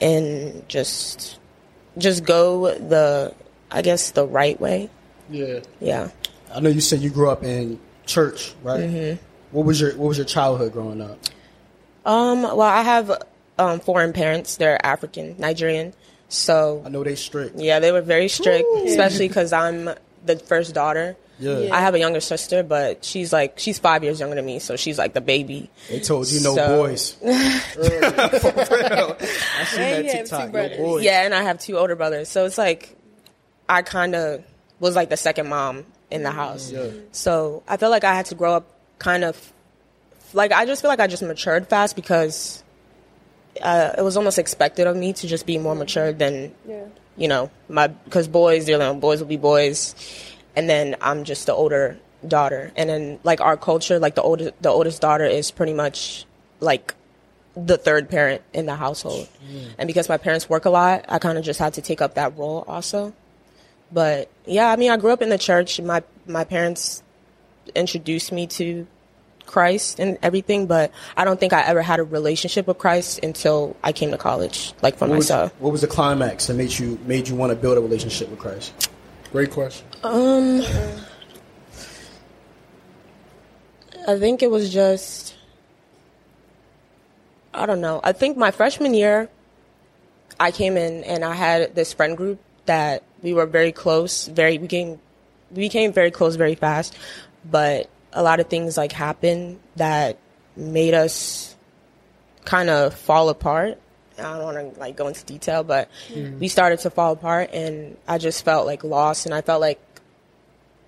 and 0.00 0.68
just 0.68 1.38
just 1.98 2.24
go 2.24 2.74
the 2.74 3.34
I 3.70 3.82
guess 3.82 4.10
the 4.10 4.26
right 4.26 4.60
way. 4.60 4.90
Yeah. 5.30 5.60
Yeah. 5.80 6.10
I 6.52 6.60
know 6.60 6.70
you 6.70 6.80
said 6.80 7.00
you 7.00 7.10
grew 7.10 7.30
up 7.30 7.44
in 7.44 7.78
church, 8.06 8.54
right? 8.62 8.80
Mm-hmm. 8.80 9.24
What 9.52 9.66
was 9.66 9.80
your 9.80 9.92
What 9.96 10.08
was 10.08 10.16
your 10.18 10.26
childhood 10.26 10.72
growing 10.72 11.00
up? 11.00 11.18
Um 12.04 12.42
well, 12.42 12.62
I 12.62 12.82
have 12.82 13.22
um 13.58 13.80
foreign 13.80 14.12
parents. 14.12 14.56
They're 14.56 14.84
African, 14.84 15.36
Nigerian. 15.38 15.92
So 16.28 16.82
I 16.84 16.88
know 16.88 17.04
they 17.04 17.14
strict. 17.16 17.56
Yeah, 17.58 17.78
they 17.80 17.92
were 17.92 18.00
very 18.02 18.28
strict, 18.28 18.66
especially 18.86 19.28
because 19.32 19.52
I'm 19.52 19.90
the 20.24 20.38
first 20.38 20.74
daughter. 20.74 21.16
Yeah. 21.38 21.58
Yeah. 21.58 21.74
I 21.74 21.80
have 21.80 21.94
a 21.94 21.98
younger 21.98 22.20
sister, 22.20 22.62
but 22.62 23.04
she's 23.04 23.32
like 23.32 23.58
she's 23.58 23.78
five 23.78 24.04
years 24.04 24.20
younger 24.20 24.36
than 24.36 24.44
me, 24.44 24.58
so 24.58 24.76
she's 24.76 24.98
like 24.98 25.14
the 25.14 25.20
baby. 25.22 25.70
They 25.88 26.00
told 26.00 26.28
you 26.30 26.40
no 26.40 26.54
So- 26.54 26.82
boys. 26.82 27.12
For 27.72 27.80
real. 27.80 29.16
I 29.18 29.64
seen 29.64 29.80
And 29.80 29.94
that 29.94 30.04
you 30.04 30.12
TikTok. 30.12 30.52
No 30.52 30.68
boys. 30.76 31.02
Yeah, 31.04 31.24
and 31.24 31.34
I 31.34 31.42
have 31.42 31.58
two 31.58 31.78
older 31.78 31.96
brothers, 31.96 32.28
so 32.28 32.44
it's 32.44 32.58
like 32.58 32.94
I 33.70 33.82
kind 33.82 34.14
of 34.14 34.44
was 34.80 34.96
like 34.96 35.08
the 35.10 35.16
second 35.16 35.48
mom 35.48 35.84
in 36.10 36.22
the 36.22 36.30
house. 36.30 36.70
Yeah. 36.72 36.88
So 37.12 37.62
I 37.68 37.76
felt 37.76 37.90
like 37.92 38.04
I 38.04 38.14
had 38.14 38.26
to 38.26 38.34
grow 38.34 38.54
up 38.54 38.66
kind 38.98 39.22
of 39.24 39.52
like 40.32 40.52
I 40.52 40.66
just 40.66 40.82
feel 40.82 40.90
like 40.90 41.00
I 41.00 41.06
just 41.06 41.22
matured 41.22 41.68
fast 41.68 41.94
because 41.96 42.62
uh, 43.62 43.92
it 43.98 44.02
was 44.02 44.16
almost 44.16 44.38
expected 44.38 44.86
of 44.86 44.96
me 44.96 45.12
to 45.14 45.26
just 45.26 45.46
be 45.46 45.58
more 45.58 45.74
mature 45.74 46.12
than 46.12 46.54
Yeah. 46.66 46.84
you 47.16 47.28
know 47.28 47.50
my 47.68 47.88
because 47.88 48.28
boys 48.28 48.68
you 48.68 48.78
know 48.78 48.94
boys 48.94 49.20
will 49.20 49.26
be 49.26 49.36
boys 49.36 49.94
and 50.56 50.68
then 50.70 50.96
i'm 51.00 51.24
just 51.24 51.46
the 51.46 51.52
older 51.52 51.98
daughter 52.26 52.70
and 52.76 52.88
then 52.88 53.18
like 53.24 53.40
our 53.40 53.56
culture 53.56 53.98
like 53.98 54.14
the 54.14 54.22
oldest 54.22 54.52
the 54.62 54.68
oldest 54.68 55.00
daughter 55.02 55.24
is 55.24 55.50
pretty 55.50 55.74
much 55.74 56.24
like 56.60 56.94
the 57.56 57.76
third 57.76 58.08
parent 58.08 58.40
in 58.54 58.66
the 58.66 58.76
household 58.76 59.28
and 59.78 59.86
because 59.88 60.08
my 60.08 60.16
parents 60.16 60.48
work 60.48 60.64
a 60.64 60.70
lot 60.70 61.04
i 61.08 61.18
kind 61.18 61.36
of 61.36 61.44
just 61.44 61.58
had 61.58 61.74
to 61.74 61.82
take 61.82 62.00
up 62.00 62.14
that 62.14 62.36
role 62.38 62.64
also 62.68 63.12
but 63.92 64.30
yeah 64.46 64.70
i 64.70 64.76
mean 64.76 64.90
i 64.90 64.96
grew 64.96 65.10
up 65.10 65.22
in 65.22 65.28
the 65.28 65.38
church 65.38 65.80
my 65.80 66.02
my 66.26 66.44
parents 66.44 67.02
introduced 67.74 68.32
me 68.32 68.46
to 68.46 68.86
christ 69.46 69.98
and 69.98 70.16
everything 70.22 70.66
but 70.66 70.92
i 71.16 71.24
don't 71.24 71.40
think 71.40 71.52
i 71.52 71.60
ever 71.62 71.82
had 71.82 71.98
a 71.98 72.04
relationship 72.04 72.66
with 72.66 72.78
christ 72.78 73.18
until 73.22 73.76
i 73.82 73.90
came 73.92 74.10
to 74.12 74.18
college 74.18 74.72
like 74.80 74.96
for 74.96 75.06
What 75.06 75.16
was, 75.16 75.26
myself 75.26 75.52
what 75.58 75.72
was 75.72 75.80
the 75.80 75.88
climax 75.88 76.46
that 76.46 76.54
made 76.54 76.78
you 76.78 76.98
made 77.06 77.26
you 77.28 77.34
want 77.34 77.50
to 77.50 77.56
build 77.56 77.76
a 77.76 77.80
relationship 77.80 78.28
with 78.30 78.38
Christ? 78.38 78.90
Great 79.32 79.50
question. 79.50 79.86
Um, 80.02 80.62
I 84.08 84.18
think 84.18 84.42
it 84.42 84.50
was 84.50 84.72
just, 84.72 85.36
I 87.54 87.66
don't 87.66 87.80
know. 87.80 88.00
I 88.02 88.12
think 88.12 88.36
my 88.36 88.50
freshman 88.50 88.92
year, 88.94 89.28
I 90.40 90.50
came 90.50 90.76
in 90.76 91.04
and 91.04 91.24
I 91.24 91.34
had 91.34 91.76
this 91.76 91.92
friend 91.92 92.16
group 92.16 92.40
that 92.66 93.04
we 93.22 93.34
were 93.34 93.46
very 93.46 93.72
close. 93.72 94.26
Very 94.26 94.52
we 94.52 94.66
became 94.66 95.00
we 95.50 95.62
became 95.62 95.92
very 95.92 96.10
close 96.10 96.36
very 96.36 96.54
fast, 96.54 96.96
but 97.48 97.88
a 98.12 98.22
lot 98.22 98.40
of 98.40 98.48
things 98.48 98.76
like 98.76 98.92
happened 98.92 99.60
that 99.76 100.18
made 100.56 100.94
us 100.94 101.54
kind 102.44 102.70
of 102.70 102.94
fall 102.94 103.28
apart. 103.28 103.78
I 104.18 104.22
don't 104.22 104.42
want 104.42 104.74
to 104.74 104.80
like 104.80 104.96
go 104.96 105.08
into 105.08 105.24
detail, 105.24 105.64
but 105.64 105.88
mm-hmm. 106.08 106.38
we 106.38 106.48
started 106.48 106.80
to 106.80 106.90
fall 106.90 107.12
apart, 107.12 107.50
and 107.52 107.96
I 108.06 108.18
just 108.18 108.44
felt 108.44 108.66
like 108.66 108.84
lost, 108.84 109.26
and 109.26 109.34
I 109.34 109.40
felt 109.40 109.60
like 109.60 109.80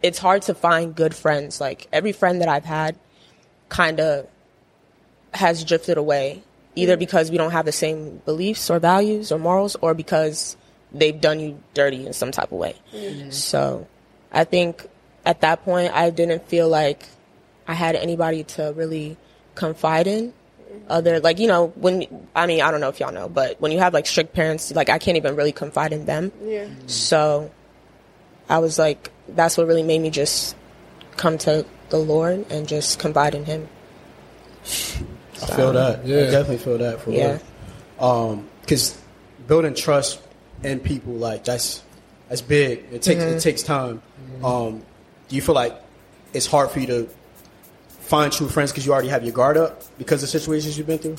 it's 0.03 0.19
hard 0.19 0.43
to 0.43 0.55
find 0.55 0.95
good 0.95 1.15
friends. 1.15 1.61
Like 1.61 1.89
every 1.93 2.13
friend 2.13 2.41
that 2.41 2.49
I've 2.49 2.65
had, 2.65 2.97
kind 3.69 4.01
of 4.01 4.27
has 5.33 5.65
drifted 5.65 5.97
away, 5.97 6.43
either 6.75 6.95
mm-hmm. 6.95 7.01
because 7.01 7.31
we 7.31 7.39
don't 7.39 7.53
have 7.53 7.65
the 7.65 7.73
same 7.73 8.21
beliefs 8.25 8.69
or 8.69 8.79
values 8.79 9.33
or 9.33 9.39
morals, 9.39 9.77
or 9.81 9.95
because 9.95 10.57
they've 10.93 11.21
done 11.21 11.41
you 11.41 11.63
dirty 11.75 12.07
in 12.07 12.13
some 12.13 12.31
type 12.33 12.53
of 12.53 12.59
way. 12.59 12.75
Mm-hmm. 12.95 13.31
So, 13.31 13.87
I 14.33 14.45
think 14.45 14.87
at 15.25 15.41
that 15.43 15.65
point, 15.65 15.93
I 15.95 16.11
didn't 16.11 16.47
feel 16.49 16.69
like 16.69 17.09
I 17.67 17.75
had 17.75 17.97
anybody 17.97 18.45
to 18.45 18.73
really 18.77 19.17
confide 19.55 20.07
in. 20.07 20.29
Mm-hmm. 20.33 20.79
Other 20.89 21.21
like 21.21 21.39
you 21.39 21.47
know 21.49 21.67
when 21.77 22.07
I 22.35 22.47
mean 22.47 22.63
I 22.63 22.71
don't 22.71 22.81
know 22.81 22.89
if 22.89 22.99
y'all 23.01 23.13
know, 23.13 23.29
but 23.29 23.61
when 23.61 23.73
you 23.73 23.79
have 23.79 23.93
like 23.93 24.07
strict 24.07 24.33
parents, 24.35 24.73
like 24.75 24.89
I 24.89 24.99
can't 24.99 25.17
even 25.17 25.37
really 25.37 25.53
confide 25.53 25.93
in 25.93 26.07
them. 26.07 26.33
Yeah. 26.43 26.65
Mm-hmm. 26.65 26.89
So 26.89 27.51
I 28.49 28.59
was 28.59 28.79
like, 28.79 29.11
that's 29.29 29.57
what 29.57 29.67
really 29.67 29.83
made 29.83 30.01
me 30.01 30.11
just 30.11 30.57
come 31.17 31.39
to 31.39 31.65
the 31.91 31.99
Lord 31.99 32.47
and 32.51 32.67
just 32.67 32.99
confide 32.99 33.35
in 33.35 33.45
Him. 33.45 33.69
I 34.65 35.47
feel 35.57 35.73
that. 35.73 36.07
Yeah. 36.07 36.19
I 36.19 36.31
definitely 36.31 36.59
feel 36.59 36.79
that 36.79 37.01
for 37.01 37.11
Yeah. 37.11 37.39
real. 37.99 38.05
Um, 38.05 38.49
because 38.61 38.99
building 39.47 39.75
trust 39.75 40.21
in 40.65 40.81
people 40.81 41.15
like 41.15 41.45
that's 41.45 41.83
that's 42.29 42.41
big. 42.41 42.87
It 42.93 43.03
takes 43.03 43.23
it 43.23 43.41
takes 43.41 43.63
time. 43.63 44.03
Um, 44.43 44.83
do 45.29 45.37
you 45.37 45.43
feel 45.43 45.55
like 45.55 45.81
it's 46.33 46.47
hard 46.47 46.71
for 46.71 46.81
you 46.81 46.87
to 46.87 47.09
find 48.01 48.33
true 48.33 48.49
friends 48.49 48.73
because 48.73 48.87
you 48.87 48.93
already 48.93 49.09
have 49.09 49.23
your 49.23 49.33
guard 49.33 49.57
up 49.57 49.83
because 49.99 50.23
of 50.23 50.29
situations 50.29 50.77
you've 50.77 50.87
been 50.87 50.99
through? 50.99 51.17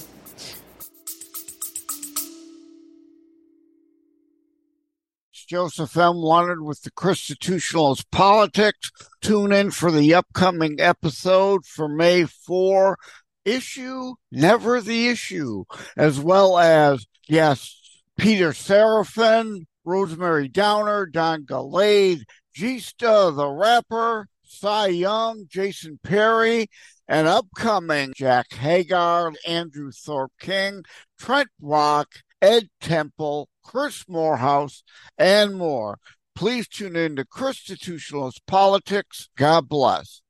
Joseph 5.53 5.95
M. 5.97 6.15
Leonard 6.15 6.63
with 6.63 6.81
the 6.81 6.89
Constitutionalist 6.89 8.09
Politics. 8.09 8.91
Tune 9.21 9.51
in 9.51 9.69
for 9.69 9.91
the 9.91 10.15
upcoming 10.15 10.79
episode 10.79 11.65
for 11.65 11.87
May 11.87 12.25
4. 12.25 12.97
Issue 13.45 14.15
Never 14.31 14.81
the 14.81 15.09
Issue, 15.09 15.65
as 15.95 16.19
well 16.19 16.57
as 16.57 17.05
guests 17.27 17.82
Peter 18.17 18.51
Seraphin, 18.51 19.65
Rosemary 19.85 20.47
Downer, 20.47 21.05
Don 21.05 21.43
Galade, 21.45 22.23
Gista 22.55 23.35
the 23.35 23.47
rapper, 23.47 24.27
Cy 24.43 24.87
Young, 24.87 25.45
Jason 25.47 25.99
Perry, 26.03 26.67
and 27.07 27.27
upcoming 27.27 28.13
Jack 28.15 28.53
Hagar, 28.53 29.33
Andrew 29.47 29.91
Thorpe 29.91 30.31
King, 30.39 30.83
Trent 31.17 31.49
Rock, 31.61 32.07
Ed 32.41 32.69
Temple, 32.79 33.49
Chris 33.63 34.05
Morehouse, 34.07 34.83
and 35.17 35.55
more. 35.55 35.97
Please 36.35 36.67
tune 36.67 36.95
in 36.95 37.15
to 37.15 37.25
Constitutionalist 37.25 38.45
Politics. 38.45 39.29
God 39.35 39.67
bless. 39.67 40.21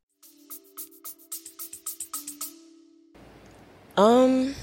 Um, 3.96 4.56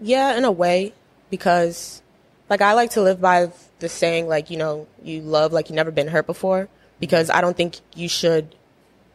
yeah, 0.00 0.36
in 0.36 0.44
a 0.44 0.50
way, 0.50 0.92
because 1.30 1.99
like 2.50 2.60
I 2.60 2.74
like 2.74 2.90
to 2.90 3.02
live 3.02 3.20
by 3.20 3.50
the 3.78 3.88
saying, 3.88 4.28
like 4.28 4.50
you 4.50 4.58
know, 4.58 4.86
you 5.02 5.22
love 5.22 5.52
like 5.52 5.70
you 5.70 5.76
never 5.76 5.90
been 5.90 6.08
hurt 6.08 6.26
before. 6.26 6.68
Because 6.98 7.30
I 7.30 7.40
don't 7.40 7.56
think 7.56 7.76
you 7.94 8.10
should 8.10 8.54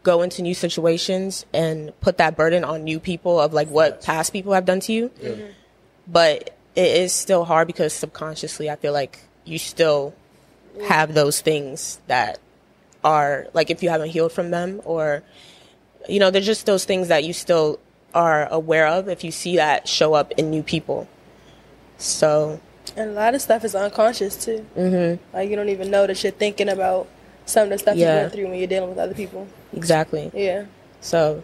go 0.01 0.23
into 0.23 0.41
new 0.41 0.55
situations 0.55 1.45
and 1.53 1.99
put 2.01 2.17
that 2.17 2.35
burden 2.35 2.63
on 2.63 2.83
new 2.83 2.99
people 2.99 3.39
of 3.39 3.53
like 3.53 3.67
what 3.67 4.01
past 4.01 4.33
people 4.33 4.53
have 4.53 4.65
done 4.65 4.79
to 4.79 4.93
you. 4.93 5.09
Mm-hmm. 5.09 5.51
But 6.07 6.57
it 6.75 6.97
is 6.97 7.13
still 7.13 7.45
hard 7.45 7.67
because 7.67 7.93
subconsciously, 7.93 8.71
I 8.71 8.75
feel 8.75 8.93
like 8.93 9.19
you 9.43 9.59
still 9.59 10.15
mm. 10.75 10.87
have 10.87 11.13
those 11.13 11.41
things 11.41 11.99
that 12.07 12.39
are 13.03 13.45
like 13.53 13.69
if 13.69 13.83
you 13.83 13.89
haven't 13.89 14.09
healed 14.09 14.31
from 14.31 14.49
them 14.49 14.81
or 14.83 15.21
you 16.07 16.19
know, 16.19 16.31
they're 16.31 16.41
just 16.41 16.65
those 16.65 16.85
things 16.85 17.07
that 17.09 17.23
you 17.23 17.33
still 17.33 17.79
are 18.13 18.47
aware 18.51 18.87
of 18.87 19.09
if 19.09 19.23
you 19.23 19.31
see 19.31 19.57
that 19.57 19.87
show 19.87 20.13
up 20.13 20.31
in 20.33 20.49
new 20.49 20.63
people. 20.63 21.07
So, 21.97 22.59
And 22.95 23.11
a 23.11 23.13
lot 23.13 23.35
of 23.35 23.41
stuff 23.41 23.63
is 23.63 23.75
unconscious 23.75 24.43
too. 24.43 24.65
Mm-hmm. 24.77 25.35
Like 25.35 25.49
you 25.49 25.55
don't 25.55 25.69
even 25.69 25.89
know 25.91 26.07
that 26.07 26.21
you're 26.23 26.31
thinking 26.31 26.69
about 26.69 27.07
some 27.45 27.63
of 27.65 27.69
the 27.69 27.77
stuff 27.77 27.95
you 27.95 28.03
Yeah. 28.03 28.21
went 28.21 28.33
through 28.33 28.47
when 28.49 28.57
you're 28.57 28.67
dealing 28.67 28.89
with 28.89 28.97
other 28.99 29.13
people. 29.13 29.47
exactly. 29.73 30.31
Yeah. 30.33 30.65
So, 31.01 31.43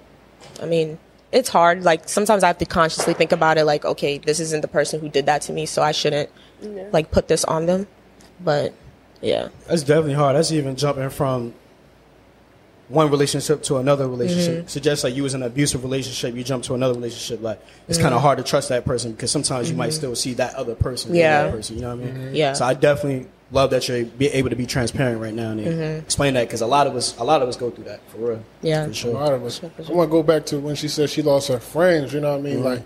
I 0.62 0.66
mean, 0.66 0.98
it's 1.32 1.50
hard. 1.50 1.84
Like, 1.84 2.10
sometimes 2.10 2.44
I 2.44 2.48
have 2.48 2.58
to 2.58 2.66
consciously 2.66 3.14
think 3.14 3.32
about 3.32 3.58
it, 3.60 3.66
like, 3.66 3.86
okay, 3.86 4.18
this 4.18 4.40
isn't 4.40 4.62
the 4.62 4.68
person 4.68 5.00
who 5.00 5.08
did 5.10 5.28
that 5.28 5.42
to 5.44 5.54
me, 5.54 5.66
so 5.68 5.82
I 5.84 5.92
shouldn't, 5.92 6.30
Yeah. 6.62 6.86
like, 6.92 7.12
put 7.12 7.28
this 7.28 7.44
on 7.46 7.68
them. 7.68 7.86
But, 8.44 8.74
yeah. 9.22 9.50
That's 9.68 9.84
definitely 9.84 10.16
hard. 10.16 10.36
That's 10.36 10.52
even 10.52 10.76
jumping 10.76 11.10
from 11.12 11.54
one 12.92 13.10
relationship 13.10 13.64
to 13.64 13.78
another 13.78 14.08
relationship. 14.08 14.60
Mm-hmm. 14.60 14.68
Suggests 14.68 15.04
like 15.04 15.16
you 15.16 15.24
was 15.24 15.34
in 15.34 15.42
an 15.42 15.48
abusive 15.48 15.84
relationship, 15.84 16.36
you 16.36 16.44
jump 16.44 16.64
to 16.66 16.74
another 16.74 16.94
relationship. 16.94 17.42
Like 17.42 17.62
it's 17.88 17.98
mm-hmm. 17.98 18.04
kind 18.06 18.16
of 18.16 18.22
hard 18.22 18.38
to 18.38 18.44
trust 18.44 18.70
that 18.70 18.86
person 18.86 19.12
because 19.12 19.32
sometimes 19.32 19.70
you 19.70 19.76
might 19.76 19.90
mm-hmm. 19.90 19.98
still 19.98 20.16
see 20.16 20.34
that 20.36 20.56
other 20.56 20.76
person. 20.76 21.16
Yeah. 21.16 21.44
that 21.44 21.52
person. 21.52 21.76
You 21.76 21.82
know 21.84 21.96
what 21.96 22.08
I 22.08 22.12
mean? 22.12 22.36
Yeah. 22.36 22.54
So 22.54 22.66
I 22.66 22.74
definitely 22.74 23.28
love 23.52 23.72
that 23.72 23.88
you're 23.88 24.06
be 24.06 24.28
able 24.28 24.50
to 24.50 24.56
be 24.56 24.66
transparent 24.66 25.22
right 25.22 25.34
now 25.34 25.52
and 25.52 25.60
explain 26.04 26.34
that 26.36 26.48
because 26.48 26.62
a 26.62 26.68
lot 26.68 26.88
of 26.88 26.96
us, 26.96 27.18
a 27.18 27.24
lot 27.24 27.42
of 27.42 27.50
us 27.50 27.58
go 27.58 27.70
through 27.70 27.86
that 27.86 28.02
for 28.10 28.18
real. 28.18 28.44
Yeah. 28.62 28.88
For 28.88 28.94
sure. 28.94 29.12
A 29.12 29.20
lot 29.20 29.34
of 29.34 29.44
us. 29.44 29.62
I 29.64 29.92
want 29.92 30.10
to 30.10 30.12
go 30.12 30.24
back 30.24 30.46
to 30.48 30.60
when 30.60 30.76
she 30.76 30.88
said 30.88 31.10
she 31.10 31.22
lost 31.22 31.48
her 31.50 31.60
friends. 31.60 32.14
You 32.14 32.22
know 32.22 32.32
what 32.32 32.40
I 32.40 32.42
mean? 32.42 32.56
Mm-hmm. 32.58 32.66
Like 32.66 32.84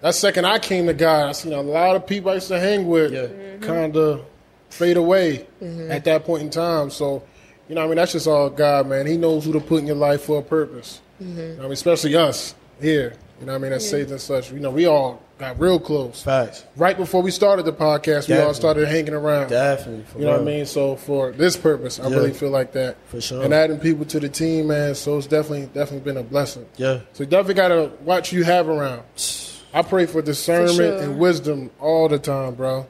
that 0.00 0.14
second 0.14 0.46
I 0.46 0.58
came 0.58 0.86
to 0.86 0.94
God, 0.94 1.28
I 1.28 1.32
seen 1.32 1.52
a 1.52 1.60
lot 1.60 1.96
of 1.96 2.06
people 2.06 2.30
I 2.30 2.34
used 2.34 2.48
to 2.48 2.58
hang 2.58 2.86
with 2.86 3.12
Yeah. 3.12 3.66
kind 3.66 3.94
of 3.96 4.24
fade 4.70 4.96
away 4.96 5.46
Mm-hmm. 5.62 5.90
at 5.90 6.04
that 6.04 6.24
point 6.24 6.42
in 6.42 6.50
time. 6.50 6.90
So, 6.90 7.22
you 7.70 7.76
know, 7.76 7.82
what 7.82 7.86
I 7.86 7.88
mean, 7.90 7.96
that's 7.98 8.12
just 8.12 8.26
all 8.26 8.50
God, 8.50 8.88
man. 8.88 9.06
He 9.06 9.16
knows 9.16 9.44
who 9.44 9.52
to 9.52 9.60
put 9.60 9.78
in 9.78 9.86
your 9.86 9.94
life 9.94 10.22
for 10.22 10.40
a 10.40 10.42
purpose. 10.42 11.00
Mm-hmm. 11.22 11.38
You 11.38 11.46
know 11.50 11.58
I 11.60 11.62
mean, 11.62 11.72
especially 11.72 12.16
us 12.16 12.56
here. 12.80 13.14
You 13.38 13.46
know, 13.46 13.52
what 13.52 13.58
I 13.58 13.62
mean, 13.62 13.70
that's 13.70 13.88
saved 13.88 14.10
and 14.10 14.20
such. 14.20 14.50
You 14.50 14.58
know, 14.58 14.70
we 14.70 14.86
all 14.86 15.22
got 15.38 15.58
real 15.60 15.78
close. 15.78 16.20
Facts. 16.20 16.64
Right 16.74 16.96
before 16.96 17.22
we 17.22 17.30
started 17.30 17.64
the 17.64 17.72
podcast, 17.72 18.28
we 18.28 18.36
all 18.38 18.54
started 18.54 18.88
hanging 18.88 19.14
around. 19.14 19.50
Definitely. 19.50 20.02
For 20.02 20.18
You 20.18 20.24
know 20.24 20.32
what 20.32 20.40
I 20.40 20.44
mean? 20.44 20.66
So 20.66 20.96
for 20.96 21.30
this 21.30 21.56
purpose, 21.56 22.00
I 22.00 22.08
Yeah. 22.08 22.16
really 22.16 22.32
feel 22.32 22.50
like 22.50 22.72
that. 22.72 22.96
For 23.06 23.20
sure. 23.20 23.44
And 23.44 23.54
adding 23.54 23.78
people 23.78 24.04
to 24.06 24.18
the 24.18 24.28
team, 24.28 24.66
man. 24.66 24.96
So 24.96 25.16
it's 25.16 25.28
definitely 25.28 25.66
definitely 25.72 26.00
been 26.00 26.16
a 26.16 26.24
blessing. 26.24 26.66
Yeah. 26.76 26.98
So 27.12 27.22
you 27.22 27.26
definitely 27.26 27.54
gotta 27.54 27.92
watch 28.04 28.32
you 28.32 28.42
have 28.42 28.68
around. 28.68 29.02
I 29.72 29.82
pray 29.82 30.06
for 30.06 30.20
discernment 30.22 30.76
sure. 30.76 30.98
and 30.98 31.20
wisdom 31.20 31.70
all 31.78 32.08
the 32.08 32.18
time, 32.18 32.54
bro. 32.56 32.88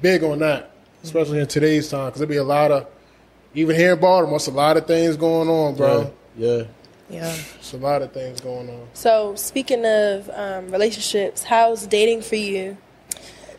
Big 0.00 0.22
on 0.22 0.38
that, 0.38 0.70
especially 1.02 1.40
in 1.40 1.48
today's 1.48 1.88
time, 1.88 2.06
because 2.06 2.20
there'll 2.20 2.30
be 2.30 2.36
a 2.36 2.44
lot 2.44 2.70
of, 2.70 2.86
even 3.54 3.76
here 3.76 3.94
in 3.94 4.00
Baltimore, 4.00 4.36
it's 4.36 4.46
a 4.46 4.50
lot 4.52 4.76
of 4.76 4.86
things 4.86 5.16
going 5.16 5.48
on, 5.48 5.74
bro. 5.76 6.12
Yeah. 6.36 6.56
yeah. 6.56 6.64
Yeah. 7.10 7.36
It's 7.56 7.72
a 7.74 7.76
lot 7.76 8.02
of 8.02 8.12
things 8.12 8.40
going 8.40 8.68
on. 8.68 8.88
So 8.94 9.34
speaking 9.36 9.84
of 9.84 10.30
um, 10.30 10.70
relationships, 10.70 11.42
how's 11.42 11.86
dating 11.86 12.22
for 12.22 12.36
you 12.36 12.76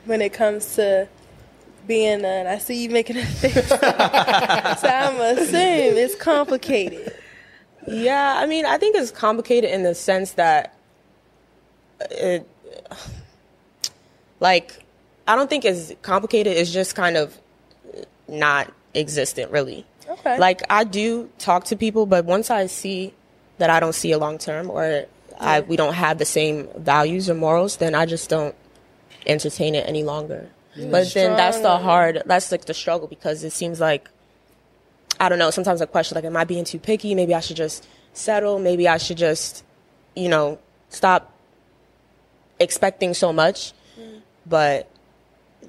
when 0.06 0.22
it 0.22 0.34
comes 0.34 0.76
to 0.76 1.08
being? 1.88 2.26
A, 2.26 2.48
I 2.48 2.58
see 2.58 2.84
you 2.84 2.90
making 2.90 3.18
a 3.18 3.26
face. 3.26 3.70
so 3.70 3.78
I'm 4.88 5.38
assuming 5.38 5.98
it's 5.98 6.16
complicated. 6.16 7.16
Yeah, 7.88 8.36
I 8.38 8.48
mean, 8.48 8.66
I 8.66 8.78
think 8.78 8.96
it's 8.96 9.12
complicated 9.12 9.70
in 9.70 9.84
the 9.84 9.94
sense 9.94 10.32
that 10.34 10.76
it, 12.10 12.50
like, 14.40 14.84
I 15.28 15.36
don't 15.36 15.50
think 15.50 15.66
it's 15.66 15.94
complicated. 16.02 16.58
It's 16.58 16.74
just 16.74 16.96
kind 16.96 17.16
of 17.16 17.38
not 18.28 18.74
existent, 18.96 19.52
really. 19.52 19.86
Okay. 20.08 20.38
Like, 20.40 20.62
I 20.70 20.84
do 20.84 21.30
talk 21.38 21.66
to 21.66 21.76
people, 21.76 22.06
but 22.06 22.26
once 22.26 22.50
I 22.50 22.68
see 22.68 23.14
that 23.58 23.70
I 23.70 23.80
don't 23.80 23.96
see 23.96 24.12
a 24.12 24.18
long 24.18 24.38
term 24.38 24.70
or 24.70 25.06
I, 25.40 25.62
we 25.62 25.76
don't 25.76 25.94
have 25.94 26.18
the 26.18 26.26
same 26.26 26.68
values 26.78 27.30
or 27.30 27.36
morals, 27.36 27.78
then 27.78 27.96
I 27.96 28.06
just 28.06 28.30
don't 28.30 28.56
entertain 29.26 29.76
it 29.76 29.88
any 29.88 30.04
longer. 30.04 30.50
But 30.78 31.14
then 31.14 31.38
that's 31.38 31.60
the 31.60 31.78
hard, 31.78 32.24
that's 32.26 32.52
like 32.52 32.66
the 32.66 32.74
struggle 32.74 33.08
because 33.08 33.44
it 33.44 33.54
seems 33.54 33.80
like 33.80 34.10
I 35.20 35.30
don't 35.30 35.40
know. 35.40 35.50
Sometimes 35.50 35.82
I 35.82 35.86
question, 35.86 36.16
like, 36.16 36.26
am 36.26 36.36
I 36.36 36.44
being 36.44 36.66
too 36.66 36.80
picky? 36.80 37.16
Maybe 37.16 37.34
I 37.34 37.40
should 37.40 37.56
just 37.56 37.88
settle. 38.14 38.60
Maybe 38.60 38.88
I 38.88 38.98
should 38.98 39.18
just, 39.18 39.64
you 40.16 40.30
know, 40.30 40.60
stop 40.90 41.32
expecting 42.60 43.14
so 43.14 43.32
much. 43.32 43.74
Mm. 44.00 44.22
But, 44.46 44.90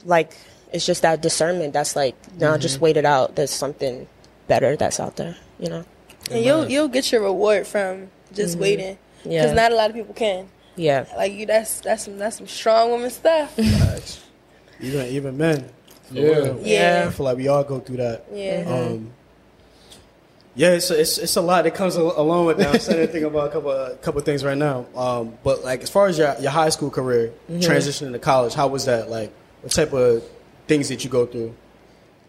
like, 0.05 0.37
it's 0.77 0.87
just 0.87 1.03
that 1.03 1.21
discernment 1.23 1.73
that's 1.73 1.97
like, 1.97 2.15
no, 2.39 2.57
just 2.59 2.81
wait 2.81 2.97
it 2.97 3.05
out. 3.05 3.35
There's 3.37 3.51
something 3.51 4.07
better 4.47 4.77
that's 4.77 5.01
out 5.01 5.17
there, 5.17 5.37
you 5.59 5.69
know? 5.69 5.85
and 6.31 6.45
you'll 6.45 6.69
you'll 6.69 6.89
get 6.89 7.11
your 7.13 7.23
reward 7.23 7.67
from 7.67 8.09
just 8.33 8.59
waiting 8.59 8.99
because 9.23 9.33
Yeah. 9.51 9.53
not 9.53 9.73
a 9.73 9.75
lot 9.77 9.91
of 9.91 9.97
people 9.97 10.15
can. 10.15 10.49
Yeah. 10.77 11.07
Like 11.17 11.33
you, 11.33 11.47
that's 11.47 11.81
that's 11.81 12.05
some 12.05 12.19
that's 12.19 12.37
some 12.39 12.47
strong 12.47 12.91
woman 12.91 13.11
stuff. 13.11 13.59
Even 14.81 15.07
even 15.07 15.37
men. 15.39 15.71
For 16.09 16.15
Yeah. 16.15 16.55
Yeah. 16.61 17.05
I 17.09 17.11
feel 17.13 17.25
like 17.25 17.37
we 17.39 17.49
all 17.49 17.65
go 17.65 17.81
through 17.81 17.97
that. 17.99 18.27
Yeah. 18.33 18.65
Um, 18.69 19.11
yeah, 20.55 20.71
it's 20.71 20.91
a, 20.91 20.99
it's 21.01 21.19
it's 21.19 21.37
a 21.37 21.41
lot 21.43 21.65
that 21.65 21.75
comes 21.75 21.97
along 21.97 22.47
with 22.47 22.59
that. 22.59 22.75
I'm 22.75 22.81
starting 22.81 23.07
to 23.07 23.13
think 23.13 23.25
about 23.27 23.49
a 23.49 23.53
couple 23.53 23.71
a 23.71 23.97
couple 23.97 24.21
things 24.23 24.43
right 24.45 24.57
now. 24.57 24.87
Um, 24.97 25.35
but 25.45 25.63
like 25.65 25.83
as 25.83 25.91
far 25.91 26.07
as 26.09 26.17
your 26.19 26.35
your 26.41 26.51
high 26.51 26.71
school 26.71 26.91
career, 26.91 27.33
transitioning 27.51 28.13
to 28.13 28.19
college, 28.19 28.55
how 28.55 28.67
was 28.69 28.87
that? 28.87 29.11
Like, 29.11 29.33
what 29.63 29.73
type 29.73 29.93
of 29.93 30.25
things 30.67 30.89
that 30.89 31.05
you 31.05 31.11
go 31.11 31.27
through? 31.27 31.55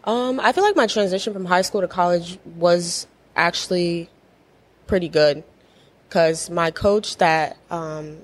Um, 0.04 0.40
I 0.40 0.52
feel 0.54 0.64
like 0.64 0.76
my 0.76 0.88
transition 0.88 1.34
from 1.34 1.46
high 1.46 1.62
school 1.62 1.82
to 1.82 1.88
college 1.88 2.40
was 2.56 3.08
actually 3.36 4.10
pretty 4.88 5.10
good 5.10 5.44
because 6.08 6.50
my 6.50 6.72
coach 6.72 7.18
that 7.18 7.58
um, 7.70 8.20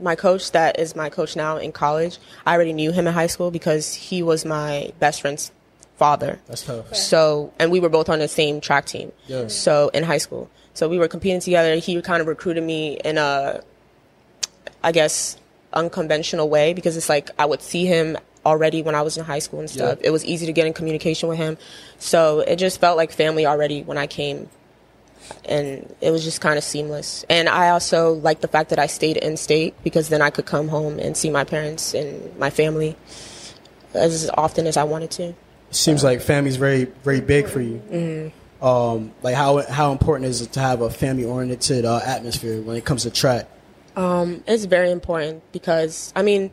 my 0.00 0.14
coach 0.14 0.52
that 0.52 0.78
is 0.78 0.94
my 0.94 1.08
coach 1.08 1.36
now 1.36 1.56
in 1.56 1.72
college, 1.72 2.18
I 2.46 2.54
already 2.54 2.72
knew 2.72 2.92
him 2.92 3.06
in 3.06 3.14
high 3.14 3.26
school 3.26 3.50
because 3.50 3.94
he 3.94 4.22
was 4.22 4.44
my 4.44 4.92
best 5.00 5.20
friend's 5.22 5.50
father. 5.96 6.38
That's 6.46 6.62
tough. 6.62 6.94
So, 6.94 7.52
and 7.58 7.70
we 7.70 7.80
were 7.80 7.88
both 7.88 8.08
on 8.08 8.18
the 8.18 8.28
same 8.28 8.60
track 8.60 8.86
team. 8.86 9.12
Yeah. 9.26 9.48
So 9.48 9.90
in 9.94 10.04
high 10.04 10.18
school, 10.18 10.50
so 10.74 10.88
we 10.88 10.98
were 10.98 11.08
competing 11.08 11.40
together. 11.40 11.76
He 11.76 12.00
kind 12.02 12.20
of 12.20 12.26
recruited 12.26 12.62
me 12.62 12.98
in 13.04 13.18
a, 13.18 13.62
I 14.82 14.92
guess, 14.92 15.38
unconventional 15.72 16.48
way 16.48 16.74
because 16.74 16.96
it's 16.96 17.08
like 17.08 17.30
I 17.38 17.46
would 17.46 17.62
see 17.62 17.86
him 17.86 18.18
already 18.46 18.82
when 18.82 18.94
I 18.94 19.02
was 19.02 19.18
in 19.18 19.24
high 19.24 19.40
school 19.40 19.60
and 19.60 19.68
stuff. 19.68 19.98
Yeah. 20.00 20.08
It 20.08 20.10
was 20.10 20.24
easy 20.24 20.46
to 20.46 20.52
get 20.52 20.66
in 20.66 20.72
communication 20.72 21.28
with 21.28 21.38
him. 21.38 21.58
So 21.98 22.40
it 22.40 22.56
just 22.56 22.80
felt 22.80 22.96
like 22.96 23.10
family 23.10 23.44
already 23.44 23.82
when 23.82 23.98
I 23.98 24.06
came 24.06 24.48
and 25.44 25.94
it 26.00 26.10
was 26.10 26.24
just 26.24 26.40
kind 26.40 26.56
of 26.56 26.64
seamless. 26.64 27.24
And 27.28 27.48
I 27.48 27.70
also 27.70 28.12
like 28.12 28.40
the 28.40 28.48
fact 28.48 28.70
that 28.70 28.78
I 28.78 28.86
stayed 28.86 29.16
in 29.16 29.36
state 29.36 29.74
because 29.82 30.08
then 30.08 30.22
I 30.22 30.30
could 30.30 30.46
come 30.46 30.68
home 30.68 30.98
and 30.98 31.16
see 31.16 31.30
my 31.30 31.44
parents 31.44 31.94
and 31.94 32.36
my 32.38 32.50
family 32.50 32.96
as 33.94 34.30
often 34.34 34.66
as 34.66 34.76
I 34.76 34.84
wanted 34.84 35.10
to. 35.12 35.34
Seems 35.70 36.04
like 36.04 36.20
family's 36.20 36.56
very 36.56 36.84
very 37.04 37.20
big 37.20 37.48
for 37.48 37.60
you. 37.60 37.82
Mm-hmm. 37.90 38.64
Um, 38.64 39.12
like 39.22 39.34
how 39.34 39.62
how 39.62 39.92
important 39.92 40.30
is 40.30 40.40
it 40.40 40.52
to 40.52 40.60
have 40.60 40.80
a 40.80 40.90
family 40.90 41.24
oriented 41.24 41.84
uh, 41.84 42.00
atmosphere 42.04 42.60
when 42.62 42.76
it 42.76 42.84
comes 42.84 43.02
to 43.02 43.10
track? 43.10 43.48
Um, 43.96 44.44
it's 44.46 44.64
very 44.66 44.90
important 44.90 45.42
because 45.52 46.12
I 46.14 46.22
mean, 46.22 46.52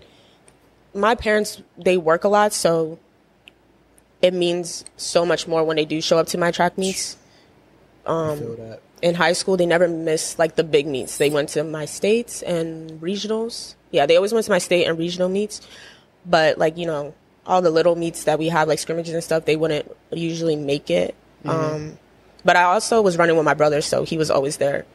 my 0.93 1.15
parents 1.15 1.61
they 1.77 1.97
work 1.97 2.23
a 2.23 2.27
lot, 2.27 2.53
so 2.53 2.99
it 4.21 4.33
means 4.33 4.85
so 4.95 5.25
much 5.25 5.47
more 5.47 5.63
when 5.63 5.75
they 5.75 5.85
do 5.85 6.01
show 6.01 6.17
up 6.17 6.27
to 6.27 6.37
my 6.37 6.51
track 6.51 6.77
meets. 6.77 7.17
That. 8.57 8.79
in 9.01 9.15
high 9.15 9.33
school 9.33 9.57
they 9.57 9.65
never 9.65 9.87
missed 9.87 10.39
like 10.39 10.55
the 10.55 10.63
big 10.63 10.87
meets. 10.87 11.17
They 11.17 11.29
went 11.29 11.49
to 11.49 11.63
my 11.63 11.85
states 11.85 12.41
and 12.41 13.01
regionals. 13.01 13.75
Yeah 13.91 14.05
they 14.05 14.15
always 14.15 14.33
went 14.33 14.45
to 14.45 14.51
my 14.51 14.57
state 14.59 14.87
and 14.87 14.97
regional 14.97 15.29
meets. 15.29 15.61
But 16.25 16.57
like 16.57 16.77
you 16.77 16.85
know 16.85 17.13
all 17.45 17.61
the 17.61 17.69
little 17.69 17.95
meets 17.95 18.23
that 18.23 18.39
we 18.39 18.47
have 18.47 18.69
like 18.69 18.79
scrimmages 18.79 19.13
and 19.13 19.23
stuff 19.23 19.43
they 19.43 19.57
wouldn't 19.57 19.91
usually 20.11 20.55
make 20.55 20.89
it. 20.89 21.15
Um, 21.45 21.99
but 22.45 22.55
i 22.55 22.63
also 22.63 23.01
was 23.01 23.17
running 23.17 23.35
with 23.35 23.43
my 23.43 23.53
brother 23.53 23.81
so 23.81 24.05
he 24.05 24.17
was 24.17 24.31
always 24.31 24.55
there 24.55 24.85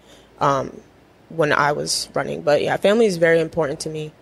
um, 0.40 0.80
when 1.28 1.52
i 1.52 1.72
was 1.72 2.08
running. 2.14 2.40
But 2.40 2.62
yeah 2.62 2.78
family 2.78 3.04
is 3.04 3.18
very 3.18 3.40
important 3.40 3.80
to 3.80 3.90
me. 3.90 4.12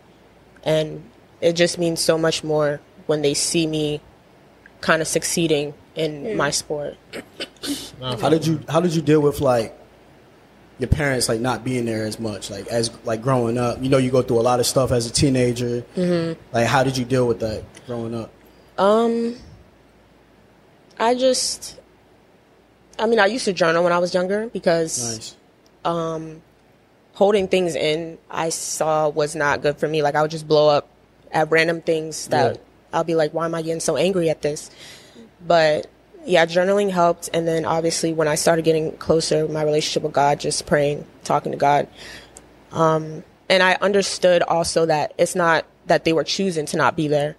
And 0.64 1.08
it 1.40 1.52
just 1.54 1.78
means 1.78 2.00
so 2.00 2.16
much 2.18 2.42
more 2.44 2.80
when 3.06 3.22
they 3.22 3.34
see 3.34 3.66
me 3.66 4.00
kind 4.80 5.00
of 5.02 5.08
succeeding 5.08 5.74
in 5.94 6.36
my 6.36 6.50
sport 6.50 6.96
How 8.00 8.28
did 8.28 8.46
you 8.46 8.60
how 8.68 8.80
did 8.80 8.94
you 8.94 9.02
deal 9.02 9.20
with 9.20 9.40
like 9.40 9.76
your 10.78 10.88
parents 10.88 11.28
like 11.28 11.40
not 11.40 11.64
being 11.64 11.86
there 11.86 12.04
as 12.04 12.20
much 12.20 12.50
like 12.50 12.66
as 12.66 12.90
like 13.04 13.22
growing 13.22 13.56
up? 13.56 13.82
You 13.82 13.88
know, 13.88 13.96
you 13.98 14.10
go 14.10 14.22
through 14.22 14.40
a 14.40 14.42
lot 14.42 14.60
of 14.60 14.66
stuff 14.66 14.92
as 14.92 15.06
a 15.06 15.12
teenager. 15.12 15.82
Mm-hmm. 15.96 16.40
Like, 16.54 16.66
how 16.66 16.84
did 16.84 16.98
you 16.98 17.04
deal 17.04 17.26
with 17.26 17.40
that 17.40 17.64
growing 17.86 18.14
up? 18.14 18.30
Um, 18.76 19.36
I 20.98 21.14
just, 21.14 21.80
I 22.98 23.06
mean, 23.06 23.18
I 23.18 23.26
used 23.26 23.46
to 23.46 23.54
journal 23.54 23.82
when 23.82 23.92
I 23.92 23.98
was 23.98 24.12
younger 24.12 24.48
because 24.48 25.36
Nice. 25.82 26.36
holding 27.14 27.48
things 27.48 27.74
in 27.74 28.18
I 28.30 28.50
saw 28.50 29.08
was 29.08 29.34
not 29.34 29.62
good 29.62 29.78
for 29.78 29.88
me. 29.88 30.02
Like 30.02 30.14
I 30.14 30.20
would 30.22 30.30
just 30.30 30.46
blow 30.46 30.68
up 30.68 30.88
at 31.36 31.50
random 31.50 31.82
things 31.82 32.28
that 32.28 32.54
Yeah. 32.54 32.60
I'll 32.92 33.04
be 33.04 33.14
like, 33.14 33.34
why 33.34 33.44
am 33.44 33.54
I 33.54 33.60
getting 33.62 33.80
so 33.80 33.96
angry 33.96 34.30
at 34.30 34.40
this? 34.40 34.70
But 35.46 35.86
yeah, 36.24 36.46
journaling 36.46 36.90
helped. 36.90 37.28
And 37.34 37.46
then 37.46 37.64
obviously 37.66 38.12
when 38.12 38.26
I 38.26 38.36
started 38.36 38.64
getting 38.64 38.96
closer, 38.96 39.46
my 39.46 39.62
relationship 39.62 40.02
with 40.02 40.14
God, 40.14 40.40
just 40.40 40.66
praying, 40.66 41.06
talking 41.24 41.52
to 41.52 41.58
God. 41.58 41.88
Um, 42.72 43.22
and 43.48 43.62
I 43.62 43.76
understood 43.80 44.42
also 44.42 44.86
that 44.86 45.12
it's 45.18 45.34
not 45.34 45.66
that 45.86 46.04
they 46.04 46.12
were 46.12 46.24
choosing 46.24 46.66
to 46.66 46.76
not 46.76 46.96
be 46.96 47.06
there, 47.06 47.36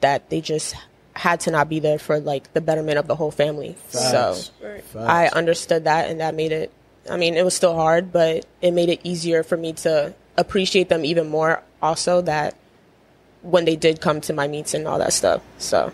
that 0.00 0.28
they 0.30 0.40
just 0.40 0.76
had 1.14 1.40
to 1.40 1.50
not 1.50 1.68
be 1.68 1.80
there 1.80 1.98
for 1.98 2.20
like 2.20 2.52
the 2.52 2.60
betterment 2.60 2.98
of 2.98 3.08
the 3.08 3.16
whole 3.16 3.30
family. 3.32 3.76
So 3.88 4.34
Facts. 4.34 4.50
Facts. 4.60 4.94
I 4.94 5.28
understood 5.28 5.84
that, 5.84 6.10
and 6.10 6.20
that 6.20 6.34
made 6.34 6.52
it. 6.52 6.70
I 7.10 7.16
mean, 7.16 7.34
it 7.36 7.44
was 7.44 7.54
still 7.54 7.74
hard, 7.74 8.12
but 8.12 8.46
it 8.60 8.72
made 8.72 8.88
it 8.90 9.00
easier 9.02 9.42
for 9.42 9.56
me 9.56 9.72
to 9.72 10.14
appreciate 10.36 10.88
them 10.90 11.04
even 11.04 11.28
more. 11.28 11.62
Also, 11.82 12.20
that 12.22 12.54
when 13.42 13.64
they 13.64 13.76
did 13.76 14.00
come 14.00 14.20
to 14.22 14.32
my 14.32 14.48
meets 14.48 14.74
and 14.74 14.86
all 14.86 14.98
that 14.98 15.12
stuff. 15.12 15.42
So, 15.58 15.92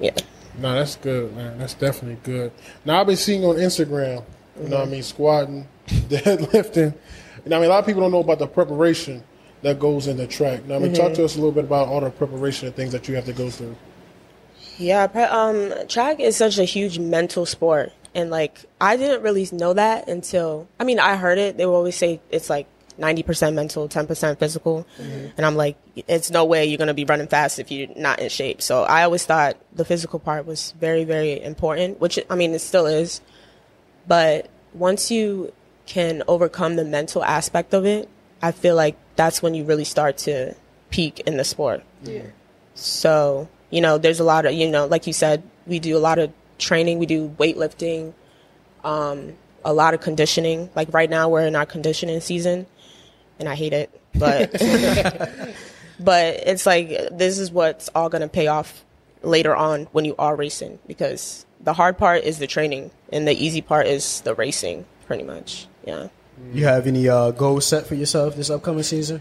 yeah. 0.00 0.14
No, 0.58 0.74
that's 0.74 0.96
good, 0.96 1.34
man. 1.34 1.58
That's 1.58 1.74
definitely 1.74 2.18
good. 2.22 2.52
Now 2.84 3.00
I've 3.00 3.06
been 3.06 3.16
seeing 3.16 3.44
on 3.44 3.56
Instagram, 3.56 4.24
you 4.60 4.68
know 4.68 4.80
what 4.80 4.88
I 4.88 4.90
mean, 4.90 5.02
squatting, 5.02 5.66
deadlifting. 5.86 6.94
What 7.44 7.52
I 7.52 7.58
mean, 7.58 7.64
a 7.64 7.68
lot 7.68 7.80
of 7.80 7.86
people 7.86 8.02
don't 8.02 8.12
know 8.12 8.20
about 8.20 8.38
the 8.38 8.46
preparation 8.46 9.22
that 9.62 9.78
goes 9.78 10.08
in 10.08 10.16
the 10.16 10.26
track. 10.26 10.64
Now, 10.66 10.76
I 10.76 10.78
mean, 10.80 10.92
talk 10.92 11.14
to 11.14 11.24
us 11.24 11.34
a 11.34 11.38
little 11.38 11.52
bit 11.52 11.64
about 11.64 11.88
all 11.88 12.00
the 12.00 12.10
preparation 12.10 12.66
and 12.66 12.76
things 12.76 12.92
that 12.92 13.08
you 13.08 13.14
have 13.14 13.24
to 13.26 13.32
go 13.32 13.48
through. 13.48 13.76
Yeah, 14.78 15.06
pre- 15.06 15.22
um, 15.22 15.72
track 15.88 16.20
is 16.20 16.36
such 16.36 16.58
a 16.58 16.64
huge 16.64 16.98
mental 16.98 17.46
sport, 17.46 17.92
and 18.14 18.30
like 18.30 18.64
I 18.80 18.96
didn't 18.96 19.22
really 19.22 19.48
know 19.52 19.72
that 19.74 20.08
until 20.08 20.68
I 20.78 20.84
mean 20.84 20.98
I 20.98 21.16
heard 21.16 21.38
it. 21.38 21.56
They 21.56 21.66
would 21.66 21.74
always 21.74 21.96
say 21.96 22.20
it's 22.30 22.50
like 22.50 22.66
ninety 22.98 23.22
percent 23.22 23.56
mental, 23.56 23.88
ten 23.88 24.06
percent 24.06 24.38
physical, 24.38 24.86
and 24.98 25.44
I'm 25.44 25.56
like, 25.56 25.76
it's 26.08 26.30
no 26.30 26.44
way 26.44 26.66
you're 26.66 26.78
gonna 26.78 26.94
be 26.94 27.04
running 27.04 27.28
fast 27.28 27.58
if 27.58 27.70
you're 27.70 27.88
not 27.96 28.20
in 28.20 28.28
shape. 28.28 28.62
So 28.62 28.82
I 28.84 29.04
always 29.04 29.24
thought 29.24 29.56
the 29.72 29.84
physical 29.84 30.18
part 30.18 30.46
was 30.46 30.72
very, 30.80 31.04
very 31.04 31.42
important, 31.42 32.00
which 32.00 32.18
I 32.30 32.34
mean 32.34 32.54
it 32.54 32.60
still 32.60 32.86
is, 32.86 33.20
but 34.06 34.48
once 34.74 35.10
you 35.10 35.52
can 35.86 36.22
overcome 36.28 36.76
the 36.76 36.84
mental 36.84 37.24
aspect 37.24 37.74
of 37.74 37.84
it, 37.84 38.08
I 38.40 38.52
feel 38.52 38.74
like 38.74 38.96
that's 39.16 39.42
when 39.42 39.54
you 39.54 39.64
really 39.64 39.84
start 39.84 40.16
to 40.18 40.54
peak 40.90 41.20
in 41.20 41.36
the 41.36 41.44
sport. 41.44 41.82
Yeah. 42.02 42.26
So, 42.74 43.48
you 43.70 43.80
know, 43.80 43.98
there's 43.98 44.20
a 44.20 44.24
lot 44.24 44.46
of, 44.46 44.52
you 44.54 44.70
know, 44.70 44.86
like 44.86 45.06
you 45.06 45.12
said, 45.12 45.42
we 45.66 45.78
do 45.78 45.96
a 45.96 46.00
lot 46.00 46.18
of 46.18 46.32
training, 46.58 46.98
we 46.98 47.06
do 47.06 47.28
weightlifting, 47.38 48.14
um, 48.84 49.34
a 49.64 49.72
lot 49.72 49.94
of 49.94 50.00
conditioning. 50.00 50.70
Like 50.74 50.92
right 50.92 51.10
now 51.10 51.28
we're 51.28 51.46
in 51.46 51.56
our 51.56 51.66
conditioning 51.66 52.20
season 52.20 52.66
and 53.42 53.48
I 53.48 53.56
hate 53.56 53.72
it, 53.72 53.90
but 54.14 54.52
but 56.00 56.34
it's 56.46 56.64
like 56.64 56.88
this 57.10 57.38
is 57.38 57.50
what's 57.50 57.90
all 57.94 58.08
going 58.08 58.22
to 58.22 58.28
pay 58.28 58.46
off 58.46 58.84
later 59.22 59.54
on 59.54 59.88
when 59.92 60.04
you 60.04 60.14
are 60.18 60.36
racing 60.36 60.78
because 60.86 61.44
the 61.60 61.72
hard 61.72 61.98
part 61.98 62.22
is 62.24 62.38
the 62.38 62.46
training 62.46 62.90
and 63.12 63.26
the 63.26 63.32
easy 63.34 63.60
part 63.60 63.86
is 63.86 64.20
the 64.22 64.34
racing 64.34 64.84
pretty 65.06 65.24
much. 65.24 65.66
Yeah. 65.84 66.08
You 66.52 66.64
have 66.66 66.86
any 66.86 67.08
uh, 67.08 67.32
goals 67.32 67.66
set 67.66 67.86
for 67.86 67.94
yourself 67.96 68.36
this 68.36 68.50
upcoming 68.50 68.82
season? 68.84 69.20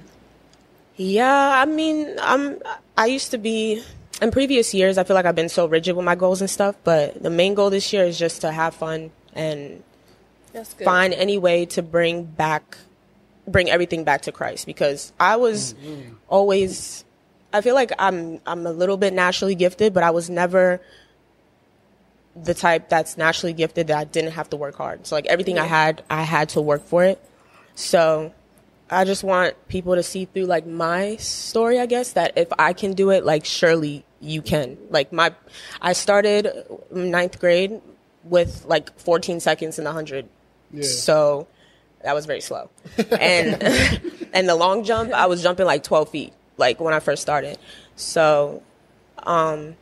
Yeah, 0.97 1.61
I 1.61 1.65
mean, 1.65 2.15
I'm. 2.21 2.61
I 2.97 3.07
used 3.07 3.31
to 3.31 3.37
be 3.37 3.83
in 4.21 4.29
previous 4.31 4.73
years. 4.73 4.97
I 4.97 5.03
feel 5.03 5.15
like 5.15 5.25
I've 5.25 5.35
been 5.35 5.49
so 5.49 5.65
rigid 5.65 5.95
with 5.95 6.05
my 6.05 6.15
goals 6.15 6.41
and 6.41 6.49
stuff. 6.49 6.75
But 6.83 7.21
the 7.21 7.29
main 7.29 7.53
goal 7.55 7.69
this 7.69 7.91
year 7.91 8.03
is 8.05 8.19
just 8.19 8.41
to 8.41 8.51
have 8.51 8.75
fun 8.75 9.11
and 9.33 9.83
That's 10.53 10.73
good. 10.73 10.85
find 10.85 11.13
any 11.13 11.37
way 11.37 11.65
to 11.67 11.81
bring 11.81 12.23
back, 12.25 12.77
bring 13.47 13.69
everything 13.69 14.03
back 14.03 14.21
to 14.23 14.31
Christ. 14.31 14.65
Because 14.65 15.13
I 15.19 15.35
was 15.35 15.73
mm-hmm. 15.73 16.15
always. 16.27 17.03
I 17.53 17.61
feel 17.61 17.75
like 17.75 17.91
I'm. 17.99 18.39
I'm 18.45 18.65
a 18.65 18.71
little 18.71 18.97
bit 18.97 19.13
naturally 19.13 19.55
gifted, 19.55 19.93
but 19.93 20.03
I 20.03 20.11
was 20.11 20.29
never 20.29 20.81
the 22.35 22.53
type 22.53 22.89
that's 22.89 23.17
naturally 23.17 23.53
gifted 23.53 23.87
that 23.87 23.97
I 23.97 24.03
didn't 24.05 24.31
have 24.31 24.49
to 24.51 24.55
work 24.55 24.75
hard. 24.75 25.05
So 25.05 25.15
like 25.15 25.25
everything 25.25 25.59
I 25.59 25.65
had, 25.65 26.03
I 26.09 26.23
had 26.23 26.49
to 26.49 26.61
work 26.61 26.85
for 26.85 27.03
it. 27.03 27.23
So 27.75 28.33
I 28.89 29.05
just 29.05 29.23
want 29.23 29.55
people 29.67 29.95
to 29.95 30.03
see 30.03 30.25
through 30.25 30.45
like 30.45 30.65
my 30.65 31.17
story, 31.17 31.79
I 31.79 31.85
guess, 31.85 32.13
that 32.13 32.37
if 32.37 32.47
I 32.57 32.73
can 32.73 32.93
do 32.93 33.09
it, 33.09 33.25
like 33.25 33.45
surely 33.45 34.05
you 34.19 34.41
can. 34.41 34.77
Like 34.89 35.11
my, 35.11 35.33
I 35.81 35.93
started 35.93 36.49
ninth 36.91 37.39
grade 37.39 37.81
with 38.23 38.65
like 38.65 38.97
14 38.99 39.39
seconds 39.39 39.77
in 39.77 39.85
the 39.85 39.91
hundred. 39.91 40.27
So 40.81 41.47
that 42.03 42.15
was 42.15 42.25
very 42.25 42.41
slow. 42.41 42.69
And, 42.97 43.61
and 44.33 44.47
the 44.47 44.55
long 44.55 44.83
jump, 44.83 45.11
I 45.13 45.27
was 45.27 45.41
jumping 45.43 45.65
like 45.65 45.83
12 45.83 46.09
feet, 46.09 46.33
like 46.57 46.79
when 46.79 46.93
I 46.93 46.99
first 46.99 47.21
started. 47.21 47.57
So, 47.95 48.63
um, 49.23 49.75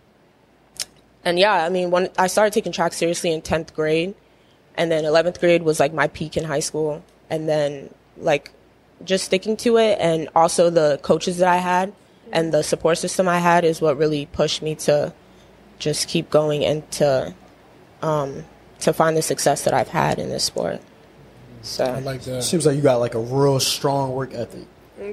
and 1.24 1.38
yeah, 1.38 1.66
I 1.66 1.70
mean, 1.70 1.92
when 1.92 2.10
I 2.18 2.28
started 2.28 2.54
taking 2.54 2.72
track 2.72 2.94
seriously 2.94 3.32
in 3.32 3.42
10th 3.42 3.74
grade, 3.74 4.16
and 4.76 4.90
then 4.90 5.04
11th 5.04 5.40
grade 5.40 5.64
was 5.64 5.80
like 5.80 5.94
my 5.94 6.08
peak 6.08 6.38
in 6.38 6.46
high 6.46 6.62
school. 6.62 7.04
And 7.30 7.48
then 7.50 7.94
like 8.18 8.52
just 9.04 9.26
sticking 9.26 9.58
to 9.58 9.78
it 9.78 9.98
and 10.00 10.30
also 10.36 10.70
the 10.70 11.00
coaches 11.02 11.38
that 11.38 11.48
I 11.48 11.58
had 11.58 11.94
and 12.32 12.54
the 12.54 12.64
support 12.64 12.98
system 12.98 13.28
I 13.28 13.40
had 13.40 13.64
is 13.66 13.82
what 13.82 13.98
really 13.98 14.26
pushed 14.28 14.62
me 14.62 14.76
to 14.76 15.14
just 15.80 16.08
keep 16.08 16.30
going 16.30 16.66
and 16.66 16.90
to 16.92 17.34
um, 18.02 18.46
to 18.80 18.94
find 18.94 19.18
the 19.18 19.22
success 19.22 19.64
that 19.64 19.74
I've 19.74 19.90
had 19.90 20.20
in 20.20 20.30
this 20.30 20.44
sport. 20.44 20.82
So 21.62 21.86
I 21.86 22.00
like 22.00 22.22
that. 22.24 22.44
Seems 22.44 22.66
like 22.66 22.76
you 22.76 22.82
got 22.82 23.00
like 23.00 23.16
a 23.16 23.20
real 23.20 23.60
strong 23.60 24.14
work 24.14 24.34
ethic. 24.34 24.66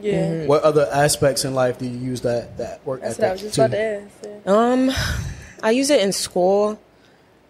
Yeah. 0.02 0.46
What 0.46 0.62
other 0.62 0.88
aspects 0.92 1.44
in 1.44 1.54
life 1.54 1.78
do 1.78 1.86
you 1.86 1.96
use 1.96 2.22
that 2.22 2.58
that 2.58 2.84
work 2.84 3.00
That's 3.02 3.18
what 3.18 3.24
I 3.24 3.30
ethic 3.30 3.32
was 3.34 3.42
just 3.42 3.54
to? 3.54 3.64
about 3.64 3.76
to 3.76 3.82
ask. 3.82 4.42
yeah. 4.44 4.52
Um, 4.52 4.90
I 5.62 5.70
use 5.70 5.90
it 5.90 6.00
in 6.00 6.12
school. 6.12 6.80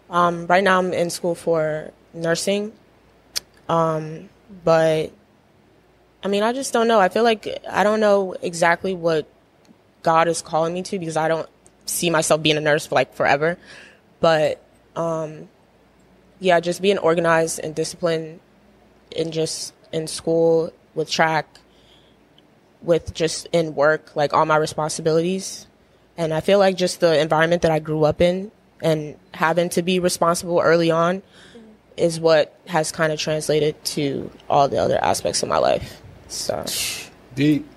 Um, 0.09 0.47
right 0.47 0.63
now 0.63 0.77
I'm 0.79 0.93
in 0.93 1.09
school 1.09 1.35
for 1.35 1.91
nursing. 2.13 2.71
Um, 3.67 4.29
but 4.63 5.11
I 6.23 6.27
mean, 6.27 6.43
I 6.43 6.53
just 6.53 6.73
don't 6.73 6.87
know. 6.87 6.99
I 6.99 7.09
feel 7.09 7.23
like 7.23 7.47
I 7.69 7.83
don't 7.83 7.99
know 7.99 8.35
exactly 8.41 8.93
what 8.93 9.27
God 10.03 10.27
is 10.27 10.41
calling 10.41 10.73
me 10.73 10.83
to 10.83 10.99
because 10.99 11.17
I 11.17 11.27
don't 11.27 11.49
see 11.85 12.09
myself 12.09 12.41
being 12.41 12.57
a 12.57 12.61
nurse 12.61 12.85
for 12.85 12.95
like 12.95 13.13
forever. 13.13 13.57
But 14.19 14.61
um, 14.95 15.49
yeah, 16.39 16.59
just 16.59 16.81
being 16.81 16.97
organized 16.97 17.59
and 17.59 17.73
disciplined 17.75 18.39
in 19.11 19.31
just 19.31 19.73
in 19.91 20.07
school 20.07 20.71
with 20.95 21.09
track, 21.09 21.47
with 22.81 23.13
just 23.13 23.47
in 23.51 23.75
work, 23.75 24.15
like 24.15 24.33
all 24.33 24.45
my 24.45 24.57
responsibilities. 24.57 25.67
And 26.17 26.33
I 26.33 26.41
feel 26.41 26.59
like 26.59 26.75
just 26.77 26.99
the 26.99 27.19
environment 27.19 27.61
that 27.61 27.71
I 27.71 27.79
grew 27.79 28.03
up 28.03 28.21
in 28.21 28.51
and 28.81 29.17
having 29.33 29.69
to 29.69 29.81
be 29.81 29.99
responsible 29.99 30.59
early 30.59 30.91
on 30.91 31.21
is 31.95 32.19
what 32.19 32.55
has 32.67 32.91
kind 32.91 33.11
of 33.11 33.19
translated 33.19 33.83
to 33.83 34.29
all 34.49 34.67
the 34.67 34.77
other 34.77 35.03
aspects 35.03 35.43
of 35.43 35.49
my 35.49 35.57
life. 35.57 36.01
So, 36.27 36.65
Deep. 37.35 37.67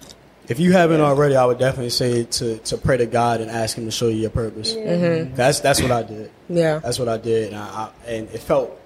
If 0.48 0.58
you 0.58 0.72
haven't 0.72 1.00
already, 1.00 1.36
I 1.36 1.44
would 1.44 1.58
definitely 1.58 1.90
say 1.90 2.24
to, 2.24 2.58
to 2.58 2.76
pray 2.76 2.96
to 2.96 3.06
God 3.06 3.40
and 3.40 3.48
ask 3.48 3.78
Him 3.78 3.84
to 3.84 3.92
show 3.92 4.08
you 4.08 4.22
your 4.22 4.30
purpose. 4.30 4.74
Mm-hmm. 4.74 5.36
That's 5.36 5.60
that's 5.60 5.80
what 5.80 5.92
I 5.92 6.02
did. 6.02 6.30
yeah. 6.48 6.80
That's 6.80 6.98
what 6.98 7.08
I 7.08 7.18
did, 7.18 7.52
and, 7.52 7.56
I, 7.56 7.66
I, 7.66 7.90
and 8.10 8.28
it 8.30 8.40
felt 8.40 8.79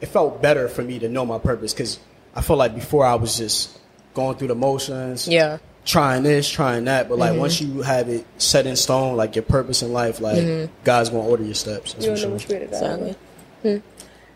it 0.00 0.06
felt 0.06 0.40
better 0.40 0.68
for 0.68 0.82
me 0.82 0.98
to 0.98 1.08
know 1.08 1.24
my 1.26 1.38
purpose 1.38 1.72
because 1.72 1.98
I 2.34 2.40
felt 2.40 2.58
like 2.58 2.74
before 2.74 3.04
I 3.04 3.14
was 3.14 3.36
just 3.36 3.78
going 4.14 4.36
through 4.36 4.48
the 4.48 4.54
motions, 4.54 5.26
Yeah. 5.26 5.58
trying 5.84 6.22
this, 6.22 6.48
trying 6.48 6.84
that. 6.84 7.08
But 7.08 7.18
like 7.18 7.38
once 7.38 7.60
mm-hmm. 7.60 7.78
you 7.78 7.82
have 7.82 8.08
it 8.08 8.24
set 8.38 8.66
in 8.66 8.76
stone, 8.76 9.16
like 9.16 9.36
your 9.36 9.44
purpose 9.44 9.82
in 9.82 9.92
life, 9.92 10.20
like 10.20 10.38
mm-hmm. 10.38 10.72
God's 10.84 11.10
gonna 11.10 11.26
order 11.26 11.44
your 11.44 11.54
steps. 11.54 11.92
That's 11.92 12.06
You 12.06 12.14
for 12.14 12.20
don't 12.20 12.30
know 12.30 12.34
which 12.34 12.48
way 12.48 12.58
to 12.60 12.66
go. 12.66 12.76
Exactly. 12.76 13.16
Hmm. 13.62 13.76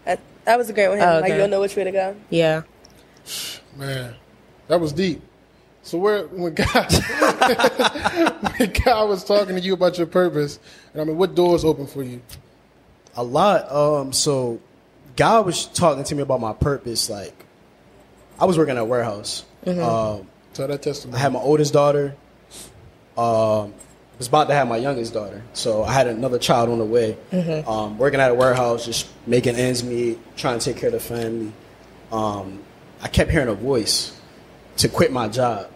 I, 0.06 0.18
I 0.46 0.56
was 0.56 0.70
agreeing 0.70 0.90
with 0.90 0.98
him. 0.98 1.08
Oh, 1.08 1.20
Like 1.20 1.32
you 1.32 1.38
don't 1.38 1.50
know 1.50 1.60
which 1.60 1.76
way 1.76 1.84
to 1.84 1.92
go. 1.92 2.16
Yeah. 2.30 2.62
Man, 3.76 4.14
that 4.68 4.80
was 4.80 4.92
deep. 4.92 5.22
So 5.82 5.98
where 5.98 6.26
when 6.26 6.54
God 6.54 6.92
when 8.58 8.72
God 8.84 9.08
was 9.08 9.24
talking 9.24 9.56
to 9.56 9.60
you 9.60 9.74
about 9.74 9.98
your 9.98 10.06
purpose, 10.06 10.58
and 10.92 11.02
I 11.02 11.04
mean, 11.04 11.16
what 11.16 11.34
doors 11.34 11.64
open 11.64 11.86
for 11.86 12.02
you? 12.02 12.22
A 13.16 13.22
lot. 13.22 13.70
Um. 13.70 14.12
So 14.12 14.60
God 15.16 15.46
was 15.46 15.66
talking 15.66 16.04
to 16.04 16.14
me 16.14 16.22
about 16.22 16.40
my 16.40 16.52
purpose. 16.52 17.08
Like 17.10 17.44
I 18.38 18.44
was 18.44 18.56
working 18.58 18.76
at 18.76 18.80
a 18.80 18.84
warehouse. 18.84 19.44
Um. 20.20 20.26
Tell 20.54 20.68
that 20.68 20.82
testimony. 20.82 21.16
I 21.18 21.22
had 21.22 21.32
my 21.32 21.40
oldest 21.40 21.72
daughter. 21.72 22.14
Um, 23.16 23.72
was 24.18 24.28
about 24.28 24.48
to 24.48 24.54
have 24.54 24.68
my 24.68 24.76
youngest 24.76 25.12
daughter, 25.14 25.42
so 25.52 25.82
I 25.82 25.92
had 25.92 26.06
another 26.06 26.38
child 26.38 26.68
on 26.70 26.78
the 26.78 26.84
way. 26.84 27.16
Um, 27.66 27.98
working 27.98 28.20
at 28.20 28.30
a 28.30 28.34
warehouse, 28.34 28.84
just 28.84 29.08
making 29.26 29.56
ends 29.56 29.82
meet, 29.82 30.18
trying 30.36 30.58
to 30.58 30.64
take 30.64 30.76
care 30.80 30.88
of 30.88 30.92
the 30.92 31.00
family. 31.00 31.52
Um, 32.12 32.60
I 33.00 33.08
kept 33.08 33.30
hearing 33.30 33.48
a 33.48 33.54
voice 33.54 34.18
to 34.76 34.88
quit 34.88 35.10
my 35.12 35.28
job. 35.28 35.70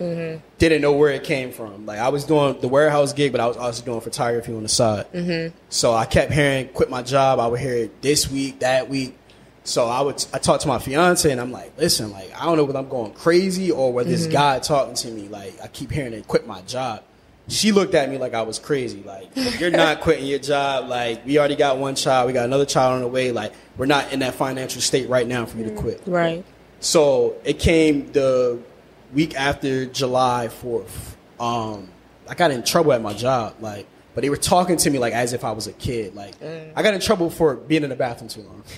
Mm-hmm. 0.00 0.40
Didn't 0.58 0.80
know 0.80 0.92
where 0.92 1.10
it 1.10 1.24
came 1.24 1.52
from. 1.52 1.84
Like 1.84 1.98
I 1.98 2.08
was 2.08 2.24
doing 2.24 2.58
the 2.60 2.68
warehouse 2.68 3.12
gig, 3.12 3.32
but 3.32 3.40
I 3.40 3.46
was 3.46 3.56
also 3.56 3.84
doing 3.84 4.00
photography 4.00 4.54
on 4.54 4.62
the 4.62 4.68
side. 4.68 5.12
Mm-hmm. 5.12 5.56
So 5.68 5.92
I 5.92 6.06
kept 6.06 6.32
hearing 6.32 6.68
quit 6.68 6.88
my 6.88 7.02
job. 7.02 7.38
I 7.38 7.46
would 7.46 7.60
hear 7.60 7.74
it 7.74 8.00
this 8.00 8.30
week, 8.30 8.60
that 8.60 8.88
week. 8.88 9.16
So 9.64 9.86
I 9.86 10.00
would 10.00 10.24
I 10.32 10.38
talked 10.38 10.62
to 10.62 10.68
my 10.68 10.78
fiance 10.78 11.30
and 11.30 11.40
I'm 11.40 11.52
like, 11.52 11.76
listen, 11.76 12.10
like 12.12 12.32
I 12.34 12.46
don't 12.46 12.56
know 12.56 12.64
whether 12.64 12.78
I'm 12.78 12.88
going 12.88 13.12
crazy 13.12 13.70
or 13.70 13.92
whether 13.92 14.08
this 14.08 14.22
mm-hmm. 14.22 14.32
guy 14.32 14.58
talking 14.58 14.94
to 14.94 15.10
me. 15.10 15.28
Like 15.28 15.60
I 15.62 15.66
keep 15.66 15.90
hearing 15.90 16.14
it 16.14 16.26
quit 16.26 16.46
my 16.46 16.62
job. 16.62 17.04
She 17.48 17.72
looked 17.72 17.94
at 17.94 18.08
me 18.08 18.16
like 18.16 18.32
I 18.32 18.42
was 18.42 18.58
crazy. 18.58 19.02
Like 19.02 19.28
you're 19.60 19.70
not 19.70 20.00
quitting 20.00 20.26
your 20.26 20.38
job. 20.38 20.88
Like 20.88 21.26
we 21.26 21.38
already 21.38 21.56
got 21.56 21.76
one 21.76 21.94
child, 21.94 22.26
we 22.26 22.32
got 22.32 22.46
another 22.46 22.64
child 22.64 22.94
on 22.94 23.00
the 23.02 23.08
way. 23.08 23.32
Like 23.32 23.52
we're 23.76 23.84
not 23.84 24.14
in 24.14 24.20
that 24.20 24.34
financial 24.34 24.80
state 24.80 25.10
right 25.10 25.26
now 25.26 25.44
for 25.44 25.58
you 25.58 25.64
to 25.64 25.74
quit. 25.74 26.00
Right. 26.06 26.42
So 26.80 27.34
it 27.44 27.58
came 27.58 28.10
the 28.12 28.62
week 29.12 29.34
after 29.34 29.86
July 29.86 30.48
4th. 30.48 31.14
Um, 31.38 31.88
I 32.28 32.34
got 32.34 32.50
in 32.50 32.62
trouble 32.62 32.92
at 32.92 33.02
my 33.02 33.12
job, 33.12 33.56
like, 33.60 33.86
but 34.14 34.22
they 34.22 34.30
were 34.30 34.36
talking 34.36 34.76
to 34.76 34.90
me 34.90 34.98
like 34.98 35.12
as 35.12 35.32
if 35.32 35.44
I 35.44 35.52
was 35.52 35.66
a 35.66 35.72
kid. 35.72 36.14
Like, 36.14 36.34
I 36.42 36.82
got 36.82 36.94
in 36.94 37.00
trouble 37.00 37.30
for 37.30 37.54
being 37.56 37.82
in 37.82 37.90
the 37.90 37.96
bathroom 37.96 38.28
too 38.28 38.42
long. 38.42 38.62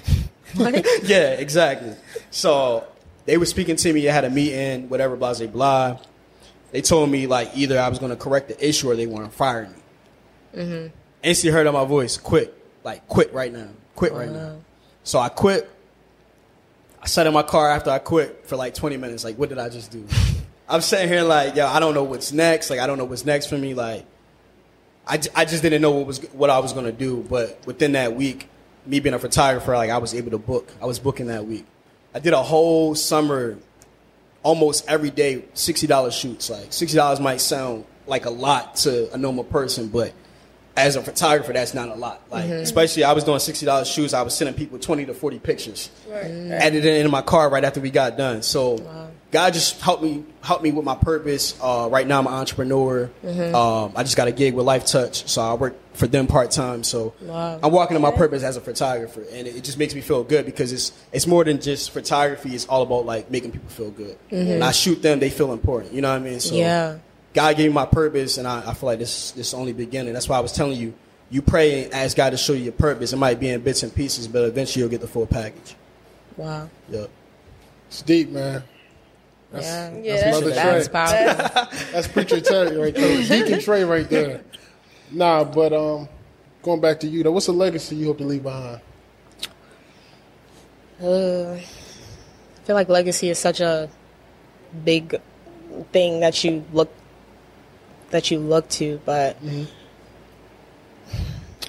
yeah, 1.02 1.32
exactly. 1.32 1.94
So 2.30 2.86
they 3.24 3.36
were 3.36 3.46
speaking 3.46 3.76
to 3.76 3.92
me. 3.92 4.08
I 4.08 4.12
had 4.12 4.24
a 4.24 4.30
meeting, 4.30 4.88
whatever, 4.88 5.16
blah, 5.16 5.34
blah, 5.34 5.46
blah. 5.46 5.98
They 6.72 6.80
told 6.82 7.10
me 7.10 7.26
like 7.26 7.50
either 7.54 7.78
I 7.78 7.88
was 7.88 7.98
going 7.98 8.10
to 8.10 8.16
correct 8.16 8.48
the 8.48 8.66
issue 8.68 8.90
or 8.90 8.96
they 8.96 9.06
want 9.06 9.24
to 9.26 9.30
fire 9.30 9.68
me. 9.68 10.62
Mm-hmm. 10.62 10.86
Instantly 11.22 11.56
heard 11.56 11.66
on 11.66 11.74
my 11.74 11.84
voice, 11.84 12.16
quit, 12.16 12.54
like 12.84 13.06
quit 13.08 13.32
right 13.32 13.52
now, 13.52 13.68
quit 13.94 14.12
right 14.12 14.30
now. 14.30 14.56
So 15.04 15.18
I 15.18 15.28
quit. 15.28 15.70
I 17.02 17.06
sat 17.06 17.26
in 17.26 17.32
my 17.32 17.42
car 17.42 17.68
after 17.68 17.90
I 17.90 17.98
quit 17.98 18.46
for 18.46 18.56
like 18.56 18.74
20 18.74 18.96
minutes. 18.96 19.24
Like, 19.24 19.36
what 19.36 19.48
did 19.48 19.58
I 19.58 19.68
just 19.68 19.90
do? 19.90 20.06
I'm 20.68 20.80
sitting 20.80 21.08
here 21.08 21.22
like, 21.22 21.56
yo, 21.56 21.66
I 21.66 21.80
don't 21.80 21.94
know 21.94 22.04
what's 22.04 22.32
next. 22.32 22.70
Like, 22.70 22.78
I 22.78 22.86
don't 22.86 22.96
know 22.96 23.04
what's 23.04 23.24
next 23.24 23.46
for 23.46 23.58
me. 23.58 23.74
Like, 23.74 24.06
I, 25.06 25.20
I 25.34 25.44
just 25.44 25.62
didn't 25.62 25.82
know 25.82 25.90
what 25.90 26.06
was 26.06 26.18
what 26.32 26.48
I 26.48 26.60
was 26.60 26.72
gonna 26.72 26.92
do. 26.92 27.26
But 27.28 27.60
within 27.66 27.92
that 27.92 28.14
week, 28.14 28.48
me 28.86 29.00
being 29.00 29.14
a 29.14 29.18
photographer, 29.18 29.74
like 29.74 29.90
I 29.90 29.98
was 29.98 30.14
able 30.14 30.30
to 30.30 30.38
book. 30.38 30.70
I 30.80 30.86
was 30.86 30.98
booking 30.98 31.26
that 31.26 31.46
week. 31.46 31.66
I 32.14 32.20
did 32.20 32.34
a 32.34 32.42
whole 32.42 32.94
summer, 32.94 33.58
almost 34.42 34.88
every 34.88 35.10
day, 35.10 35.44
sixty 35.54 35.88
dollars 35.88 36.14
shoots. 36.14 36.50
Like 36.50 36.72
sixty 36.72 36.96
dollars 36.96 37.18
might 37.18 37.40
sound 37.40 37.84
like 38.06 38.26
a 38.26 38.30
lot 38.30 38.76
to 38.76 39.12
a 39.12 39.18
normal 39.18 39.44
person, 39.44 39.88
but 39.88 40.12
as 40.76 40.96
a 40.96 41.02
photographer, 41.02 41.52
that's 41.52 41.74
not 41.74 41.88
a 41.88 41.94
lot. 41.94 42.22
Like 42.30 42.44
especially, 42.48 43.04
I 43.04 43.12
was 43.12 43.24
doing 43.24 43.38
sixty 43.40 43.66
dollars 43.66 43.88
shoots. 43.88 44.14
I 44.14 44.22
was 44.22 44.35
sending 44.35 44.54
people 44.54 44.78
twenty 44.78 45.04
to 45.06 45.14
forty 45.14 45.38
pictures 45.38 45.90
Right. 46.08 46.24
added 46.24 46.85
it 46.85 47.04
in 47.04 47.11
my 47.11 47.22
car 47.22 47.50
right 47.50 47.64
after 47.64 47.80
we 47.80 47.90
got 47.90 48.16
done. 48.16 48.42
So 48.42 48.78
God 49.30 49.54
just 49.54 49.80
helped 49.80 50.02
me 50.02 50.24
help 50.42 50.62
me 50.62 50.72
with 50.72 50.85
my 50.85 50.94
purpose. 50.94 51.54
Uh, 51.61 51.88
right 51.90 52.06
now 52.06 52.18
I'm 52.20 52.26
an 52.26 52.35
entrepreneur. 52.35 53.11
Um, 53.24 53.92
I 53.96 54.02
just 54.02 54.16
got 54.16 54.28
a 54.28 54.32
gig 54.32 54.54
with 54.54 54.66
Lifetouch, 54.66 55.26
so 55.28 55.40
I 55.42 55.54
work 55.54 55.74
for 55.94 56.06
them 56.06 56.26
part 56.26 56.50
time. 56.50 56.82
So 56.85 57.12
Wow. 57.22 57.58
I'm 57.62 57.72
walking 57.72 57.96
in 57.96 58.02
my 58.02 58.11
purpose 58.11 58.42
as 58.42 58.56
a 58.56 58.61
photographer, 58.61 59.24
and 59.32 59.46
it, 59.46 59.56
it 59.56 59.64
just 59.64 59.78
makes 59.78 59.94
me 59.94 60.00
feel 60.00 60.24
good 60.24 60.44
because 60.46 60.72
it's 60.72 60.92
it's 61.12 61.26
more 61.26 61.44
than 61.44 61.61
just 61.61 61.90
photography. 61.92 62.54
It's 62.54 62.66
all 62.66 62.82
about 62.82 63.04
like 63.06 63.30
making 63.30 63.52
people 63.52 63.68
feel 63.68 63.90
good. 63.90 64.16
When 64.30 64.62
I 64.62 64.70
shoot 64.72 65.02
them, 65.02 65.18
they 65.20 65.30
feel 65.30 65.52
important. 65.52 65.92
You 65.92 66.00
know 66.02 66.11
what 66.11 66.20
I 66.20 66.24
mean? 66.24 66.40
So 66.40 66.54
Yeah. 66.54 66.96
God 67.34 67.56
gave 67.56 67.68
me 67.70 67.74
my 67.74 67.86
purpose, 67.86 68.38
and 68.38 68.46
I, 68.46 68.70
I 68.70 68.74
feel 68.74 68.88
like 68.88 68.98
this 68.98 69.30
this 69.32 69.48
is 69.48 69.54
only 69.54 69.72
beginning. 69.72 70.12
That's 70.12 70.28
why 70.28 70.36
I 70.36 70.40
was 70.40 70.52
telling 70.52 70.78
you, 70.78 70.94
you 71.30 71.40
pray 71.42 71.84
and 71.84 71.94
ask 71.94 72.16
God 72.16 72.30
to 72.30 72.36
show 72.36 72.52
you 72.52 72.64
your 72.64 72.72
purpose. 72.72 73.12
It 73.12 73.16
might 73.16 73.40
be 73.40 73.48
in 73.48 73.60
bits 73.62 73.82
and 73.82 73.94
pieces, 73.94 74.28
but 74.28 74.44
eventually 74.44 74.82
you'll 74.82 74.90
get 74.90 75.00
the 75.00 75.08
full 75.08 75.26
package. 75.26 75.76
Wow. 76.36 76.68
Yep. 76.90 77.10
It's 77.88 78.02
deep, 78.02 78.30
man. 78.30 78.62
That's, 79.50 79.66
Yeah. 79.66 79.96
Yeah, 79.98 80.16
that's 80.30 80.40
Mother 80.40 80.54
That's 80.54 80.88
Trey. 80.88 80.92
powerful. 80.92 81.78
That's 81.92 82.08
preacher 82.08 82.40
Terry 82.40 82.76
right 82.76 82.94
there. 82.94 83.22
Deacon 83.22 83.60
Trey 83.60 83.84
right 83.84 84.08
there. 84.08 84.42
Nah, 85.10 85.44
but 85.44 85.74
um, 85.74 86.08
going 86.62 86.80
back 86.80 87.00
to 87.00 87.06
you 87.06 87.22
though, 87.22 87.32
what's 87.32 87.46
the 87.46 87.52
legacy 87.52 87.96
you 87.96 88.06
hope 88.06 88.18
to 88.18 88.24
leave 88.24 88.42
behind? 88.44 88.80
Uh, 91.02 91.52
I 91.52 91.64
feel 92.64 92.76
like 92.76 92.88
legacy 92.88 93.28
is 93.28 93.38
such 93.38 93.60
a 93.60 93.90
big 94.84 95.20
thing 95.92 96.20
that 96.20 96.42
you 96.44 96.64
look 96.72 96.90
that 98.12 98.31
you 98.31 98.38
look 98.38 98.68
to, 98.68 99.01
but 99.05 99.37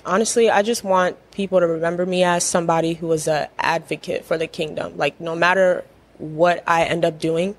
honestly, 0.06 0.50
I 0.50 0.62
just 0.62 0.84
want 0.84 1.18
people 1.32 1.60
to 1.60 1.68
remember 1.68 2.06
me 2.06 2.24
as 2.24 2.44
somebody 2.44 2.94
who 2.94 3.08
was 3.08 3.28
an 3.28 3.48
advocate 3.58 4.26
for 4.26 4.38
the 4.38 4.46
kingdom. 4.46 4.98
Like 4.98 5.20
no 5.20 5.36
matter 5.36 5.84
what 6.18 6.64
I 6.68 6.84
end 6.84 7.04
up 7.06 7.20
doing, 7.20 7.56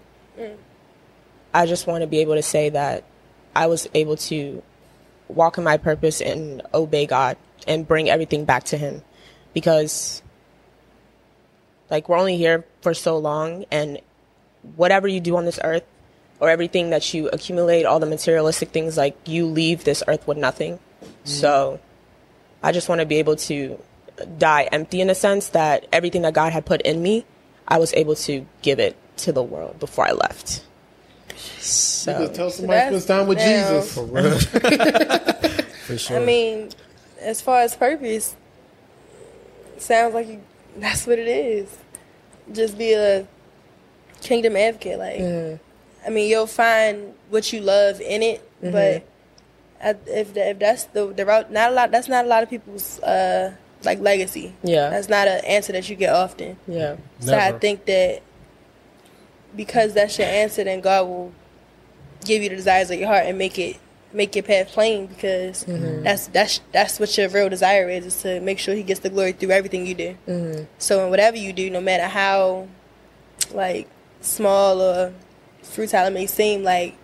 I 1.52 1.66
just 1.66 1.86
want 1.86 2.02
to 2.02 2.06
be 2.06 2.20
able 2.20 2.34
to 2.34 2.42
say 2.42 2.68
that 2.70 3.04
I 3.56 3.66
was 3.66 3.88
able 3.94 4.16
to 4.16 4.62
walk 5.28 5.58
in 5.58 5.64
my 5.64 5.78
purpose 5.78 6.20
and 6.20 6.62
obey 6.72 7.06
God 7.06 7.36
and 7.66 7.88
bring 7.88 8.10
everything 8.10 8.44
back 8.44 8.64
to 8.64 8.76
Him, 8.76 9.02
because 9.54 10.22
like 11.90 12.08
we're 12.08 12.18
only 12.18 12.36
here 12.36 12.64
for 12.82 12.92
so 12.92 13.16
long 13.16 13.64
and 13.70 14.00
whatever 14.76 15.08
you 15.08 15.20
do 15.20 15.36
on 15.36 15.44
this 15.44 15.58
earth 15.62 15.84
or 16.40 16.50
everything 16.50 16.90
that 16.90 17.14
you 17.14 17.28
accumulate 17.28 17.84
all 17.84 18.00
the 18.00 18.06
materialistic 18.06 18.70
things 18.70 18.96
like 18.96 19.16
you 19.26 19.46
leave 19.46 19.84
this 19.84 20.02
earth 20.08 20.26
with 20.26 20.36
nothing 20.36 20.74
mm-hmm. 20.74 21.08
so 21.24 21.80
i 22.62 22.72
just 22.72 22.88
want 22.88 23.00
to 23.00 23.06
be 23.06 23.16
able 23.16 23.36
to 23.36 23.78
die 24.38 24.68
empty 24.72 25.00
in 25.00 25.10
a 25.10 25.14
sense 25.14 25.48
that 25.50 25.86
everything 25.92 26.22
that 26.22 26.34
god 26.34 26.52
had 26.52 26.64
put 26.64 26.80
in 26.82 27.02
me 27.02 27.24
i 27.68 27.78
was 27.78 27.92
able 27.94 28.14
to 28.14 28.46
give 28.62 28.78
it 28.78 28.96
to 29.16 29.32
the 29.32 29.42
world 29.42 29.78
before 29.78 30.06
i 30.06 30.12
left 30.12 30.64
so 31.36 32.12
just 32.18 32.34
tell 32.34 32.50
somebody 32.50 32.78
that's- 32.78 33.04
spends 33.04 33.06
time 33.06 33.26
with 33.26 33.38
now- 33.38 33.80
Jesus. 33.80 33.94
For 33.94 35.64
For 35.84 35.98
sure. 35.98 36.16
I 36.16 36.24
mean, 36.24 36.70
as 37.20 37.42
far 37.42 37.60
as 37.60 37.76
purpose, 37.76 38.34
sounds 39.76 40.14
like 40.14 40.28
you, 40.28 40.40
that's 40.78 41.06
what 41.06 41.18
it 41.18 41.28
is. 41.28 41.76
Just 42.50 42.78
be 42.78 42.94
a 42.94 43.26
kingdom 44.22 44.56
advocate. 44.56 44.98
Like, 44.98 45.60
I 46.06 46.10
mean, 46.10 46.28
you'll 46.28 46.46
find 46.46 47.14
what 47.30 47.52
you 47.52 47.60
love 47.60 48.00
in 48.00 48.22
it, 48.22 48.40
mm-hmm. 48.62 48.72
but 48.72 49.06
I, 49.82 49.96
if 50.06 50.36
if 50.36 50.58
that's 50.58 50.84
the 50.84 51.06
the 51.06 51.26
route, 51.26 51.50
not 51.50 51.70
a 51.70 51.74
lot. 51.74 51.90
That's 51.90 52.08
not 52.08 52.24
a 52.24 52.28
lot 52.28 52.42
of 52.42 52.50
people's 52.50 53.00
uh 53.00 53.54
like 53.84 54.00
legacy. 54.00 54.54
Yeah. 54.62 54.90
that's 54.90 55.08
not 55.08 55.28
an 55.28 55.44
answer 55.44 55.72
that 55.72 55.88
you 55.88 55.96
get 55.96 56.14
often. 56.14 56.56
yeah 56.66 56.96
So 57.20 57.36
I 57.36 57.52
think 57.52 57.84
that 57.86 58.22
because 59.54 59.94
that's 59.94 60.18
your 60.18 60.26
answer, 60.26 60.64
then 60.64 60.80
God 60.80 61.06
will 61.06 61.32
give 62.24 62.42
you 62.42 62.48
the 62.48 62.56
desires 62.56 62.90
of 62.90 62.98
your 62.98 63.08
heart 63.08 63.26
and 63.26 63.38
make 63.38 63.58
it 63.58 63.78
make 64.12 64.34
your 64.36 64.44
path 64.44 64.68
plain 64.68 65.06
because 65.06 65.64
mm-hmm. 65.64 66.02
that's 66.02 66.28
that's 66.28 66.60
that's 66.72 67.00
what 67.00 67.16
your 67.18 67.28
real 67.28 67.48
desire 67.48 67.88
is 67.88 68.06
is 68.06 68.22
to 68.22 68.40
make 68.40 68.58
sure 68.58 68.74
He 68.74 68.82
gets 68.82 69.00
the 69.00 69.10
glory 69.10 69.32
through 69.32 69.50
everything 69.50 69.86
you 69.86 69.94
do. 69.94 70.16
Mm-hmm. 70.26 70.64
So 70.78 71.04
in 71.04 71.10
whatever 71.10 71.36
you 71.36 71.52
do, 71.52 71.70
no 71.70 71.80
matter 71.80 72.06
how 72.06 72.68
like 73.52 73.88
small 74.20 74.80
or 74.80 75.12
futile 75.64 76.06
it 76.06 76.12
may 76.12 76.26
seem, 76.26 76.62
like 76.62 76.96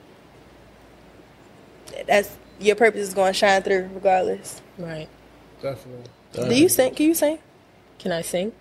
that's 2.06 2.36
your 2.58 2.76
purpose 2.76 3.08
is 3.08 3.14
going 3.14 3.32
to 3.32 3.38
shine 3.38 3.62
through 3.62 3.90
regardless. 3.94 4.60
right 4.78 5.08
Definitely. 5.62 6.04
Do 6.32 6.54
you 6.54 6.68
sing? 6.68 6.94
Can 6.94 7.06
you 7.06 7.14
sing? 7.14 7.38
can 7.98 8.12
i 8.12 8.22
sing 8.22 8.52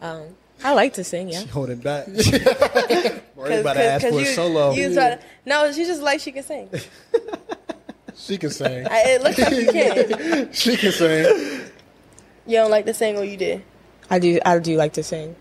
Um, 0.00 0.34
I 0.64 0.74
like 0.74 0.94
to 0.94 1.04
sing. 1.04 1.28
Yeah. 1.28 1.44
Holding 1.46 1.78
back. 1.78 2.06
Worried 3.36 3.60
about 3.60 3.74
to 3.74 3.84
ask 3.84 4.06
for 4.06 4.18
a 4.18 4.24
solo. 4.24 4.72
You 4.72 4.92
try 4.92 5.16
to, 5.16 5.20
no, 5.46 5.70
she 5.72 5.84
just 5.84 6.02
like 6.02 6.20
she 6.20 6.32
can 6.32 6.42
sing. 6.42 6.68
She 8.14 8.38
can 8.38 8.50
sing. 8.50 8.86
I, 8.86 9.02
it 9.06 9.22
looks 9.22 9.38
like 9.38 9.52
you 9.52 9.72
can. 9.72 10.52
she 10.52 10.76
can 10.76 10.92
sing. 10.92 11.60
You 12.46 12.56
don't 12.58 12.70
like 12.70 12.84
to 12.86 12.94
sing, 12.94 13.16
or 13.16 13.24
you 13.24 13.36
did? 13.36 13.62
I 14.10 14.18
do. 14.18 14.38
I 14.44 14.58
do 14.58 14.76
like 14.76 14.92
to 14.92 15.02
sing. 15.02 15.34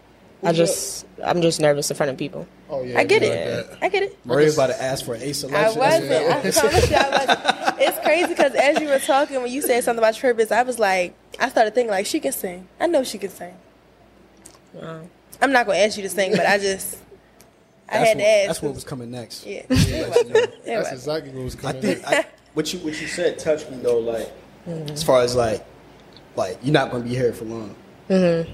I 0.44 0.54
just. 0.54 1.06
I'm 1.24 1.42
just 1.42 1.60
nervous 1.60 1.92
in 1.92 1.98
front 1.98 2.12
of 2.12 2.18
people. 2.18 2.48
Oh 2.72 2.84
yeah, 2.84 3.00
I 3.00 3.04
get 3.04 3.22
it. 3.22 3.70
like. 3.70 3.84
I 3.84 3.90
get 3.90 4.04
it. 4.04 4.18
Worried 4.26 4.54
about 4.54 4.68
to 4.68 4.82
ask 4.82 5.06
for 5.06 5.14
an 5.14 5.22
a 5.22 5.34
selection. 5.34 5.82
I 5.82 5.92
wasn't. 5.92 6.12
I 6.12 6.52
promise 6.52 6.90
you, 6.90 6.96
I 6.96 7.10
wasn't. 7.10 7.82
It's 7.82 8.00
crazy 8.00 8.28
because 8.28 8.56
as 8.56 8.80
you 8.80 8.88
were 8.88 9.00
talking, 9.00 9.42
when 9.42 9.52
you 9.52 9.62
said 9.62 9.84
something 9.84 10.00
about 10.00 10.22
your 10.22 10.34
purpose, 10.34 10.52
I 10.52 10.64
was 10.64 10.80
like, 10.80 11.14
I 11.40 11.50
started 11.50 11.76
thinking 11.76 11.92
like, 11.92 12.06
she 12.06 12.20
can 12.22 12.32
sing. 12.32 12.68
I 12.80 12.88
know 12.88 13.04
she 13.04 13.18
can 13.18 13.30
sing. 13.30 13.54
Wow. 14.74 15.02
I'm 15.42 15.52
not 15.52 15.66
gonna 15.66 15.80
ask 15.80 15.98
you 15.98 16.04
to 16.04 16.10
sing, 16.10 16.32
but 16.32 16.46
I 16.46 16.60
just, 16.60 16.98
I 17.90 17.98
That's 17.98 18.08
had 18.08 18.18
what, 18.18 18.24
to 18.24 18.30
ask. 18.30 18.48
That's 18.48 18.62
what 18.62 18.74
was 18.76 18.84
coming 18.86 19.12
next. 19.12 19.46
Yeah. 19.46 19.66
Let 19.68 19.88
you 19.88 20.34
know. 20.34 20.46
That's 20.66 20.92
exactly 20.94 21.32
what 21.32 21.44
was 21.44 21.56
coming. 21.56 21.78
I 21.78 21.82
coming. 21.82 21.96
think 21.96 22.08
I, 22.08 22.26
what 22.54 22.74
you 22.74 22.80
what 22.80 23.02
you 23.02 23.08
said 23.08 23.38
touched 23.40 23.70
me 23.70 23.78
though. 23.78 24.00
Like 24.00 24.32
as 24.68 25.04
far 25.04 25.22
as 25.22 25.36
like 25.36 25.66
like 26.36 26.60
you're 26.64 26.74
not 26.74 26.92
gonna 26.92 27.04
be 27.04 27.16
here 27.16 27.34
for 27.34 27.46
long. 27.46 27.76
Mm-hmm. 28.10 28.52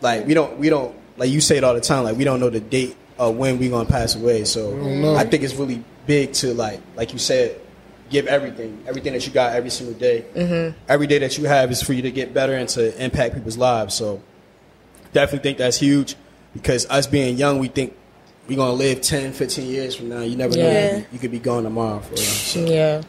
Like 0.00 0.26
we 0.26 0.34
don't 0.34 0.58
we 0.58 0.70
don't 0.70 0.94
like 1.16 1.30
you 1.30 1.40
say 1.40 1.56
it 1.58 1.64
all 1.64 1.74
the 1.74 1.80
time. 1.80 2.04
Like 2.04 2.16
we 2.16 2.24
don't 2.24 2.40
know 2.40 2.50
the 2.50 2.60
date 2.60 2.96
of 3.18 3.36
when 3.36 3.58
we 3.58 3.68
gonna 3.68 3.88
pass 3.88 4.14
away. 4.14 4.44
So 4.44 4.74
know. 4.74 5.14
I 5.14 5.24
think 5.24 5.42
it's 5.42 5.54
really 5.54 5.82
big 6.06 6.32
to 6.34 6.54
like 6.54 6.80
like 6.96 7.12
you 7.12 7.18
said. 7.18 7.60
Give 8.10 8.26
everything, 8.26 8.84
everything 8.86 9.14
that 9.14 9.26
you 9.26 9.32
got 9.32 9.54
every 9.54 9.70
single 9.70 9.98
day. 9.98 10.26
Mm-hmm. 10.34 10.78
Every 10.88 11.06
day 11.06 11.18
that 11.20 11.38
you 11.38 11.46
have 11.46 11.72
is 11.72 11.82
for 11.82 11.94
you 11.94 12.02
to 12.02 12.10
get 12.10 12.34
better 12.34 12.52
and 12.54 12.68
to 12.68 13.02
impact 13.02 13.34
people's 13.34 13.56
lives. 13.56 13.94
So 13.94 14.22
definitely 15.14 15.38
think 15.48 15.58
that's 15.58 15.78
huge 15.78 16.14
because 16.52 16.86
us 16.90 17.06
being 17.06 17.38
young, 17.38 17.58
we 17.58 17.68
think 17.68 17.96
we're 18.46 18.56
gonna 18.58 18.74
live 18.74 19.00
10, 19.00 19.32
15 19.32 19.66
years 19.66 19.94
from 19.96 20.10
now. 20.10 20.20
You 20.20 20.36
never 20.36 20.54
know. 20.54 20.62
Yeah. 20.62 20.96
You, 20.98 21.06
you 21.12 21.18
could 21.18 21.30
be 21.30 21.38
gone 21.38 21.62
tomorrow. 21.64 22.00
For 22.00 22.10
real. 22.10 22.18
So, 22.18 22.60
Yeah. 22.66 23.02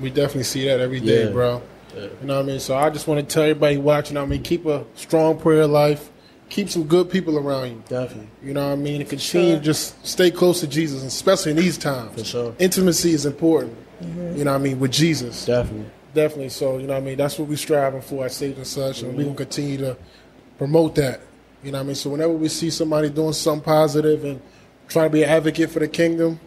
We 0.00 0.10
definitely 0.10 0.42
see 0.44 0.66
that 0.66 0.80
every 0.80 0.98
day, 1.00 1.26
Yeah. 1.26 1.30
bro. 1.30 1.62
You 1.94 2.10
know 2.22 2.36
what 2.36 2.42
I 2.42 2.46
mean? 2.46 2.60
So 2.60 2.76
I 2.76 2.90
just 2.90 3.06
want 3.06 3.20
to 3.26 3.32
tell 3.32 3.44
everybody 3.44 3.76
watching, 3.76 4.16
I 4.16 4.26
mean, 4.26 4.42
keep 4.42 4.66
a 4.66 4.84
strong 4.96 5.38
prayer 5.38 5.66
life. 5.66 6.09
Keep 6.50 6.68
some 6.68 6.84
good 6.84 7.08
people 7.10 7.38
around 7.38 7.70
you. 7.70 7.82
definitely. 7.88 8.28
You 8.42 8.52
know 8.52 8.66
what 8.66 8.72
I 8.72 8.76
mean? 8.76 9.00
And 9.00 9.08
continue 9.08 9.54
to 9.54 9.60
just 9.60 10.04
stay 10.06 10.30
close 10.30 10.60
to 10.60 10.66
Jesus, 10.66 11.02
especially 11.02 11.52
in 11.52 11.56
these 11.56 11.78
times. 11.78 12.18
For 12.18 12.24
sure. 12.24 12.54
Intimacy 12.58 13.12
is 13.12 13.24
important. 13.24 13.76
You 14.00 14.44
know 14.44 14.52
what 14.52 14.60
I 14.60 14.62
mean? 14.62 14.80
With 14.80 14.92
Jesus. 14.92 15.46
Definitely. 15.46 15.90
Definitely. 16.12 16.48
So, 16.48 16.78
you 16.78 16.86
know 16.86 16.94
what 16.94 17.02
I 17.02 17.06
mean? 17.06 17.16
That's 17.16 17.38
what 17.38 17.48
we're 17.48 17.56
striving 17.56 18.00
for 18.02 18.24
at 18.24 18.32
Saved 18.32 18.58
and 18.58 18.66
Such. 18.66 19.02
And 19.02 19.16
we're 19.16 19.24
going 19.24 19.36
to 19.36 19.44
continue 19.44 19.78
to 19.78 19.96
promote 20.58 20.94
that. 20.96 21.20
You 21.62 21.72
know 21.72 21.78
what 21.78 21.84
I 21.84 21.86
mean? 21.86 21.94
So, 21.94 22.10
whenever 22.10 22.32
we 22.32 22.48
see 22.48 22.70
somebody 22.70 23.10
doing 23.10 23.32
something 23.32 23.64
positive 23.64 24.24
and 24.24 24.40
trying 24.88 25.06
to 25.06 25.12
be 25.12 25.22
an 25.22 25.28
advocate 25.28 25.70
for 25.70 25.78
the 25.78 25.88
kingdom, 25.88 26.40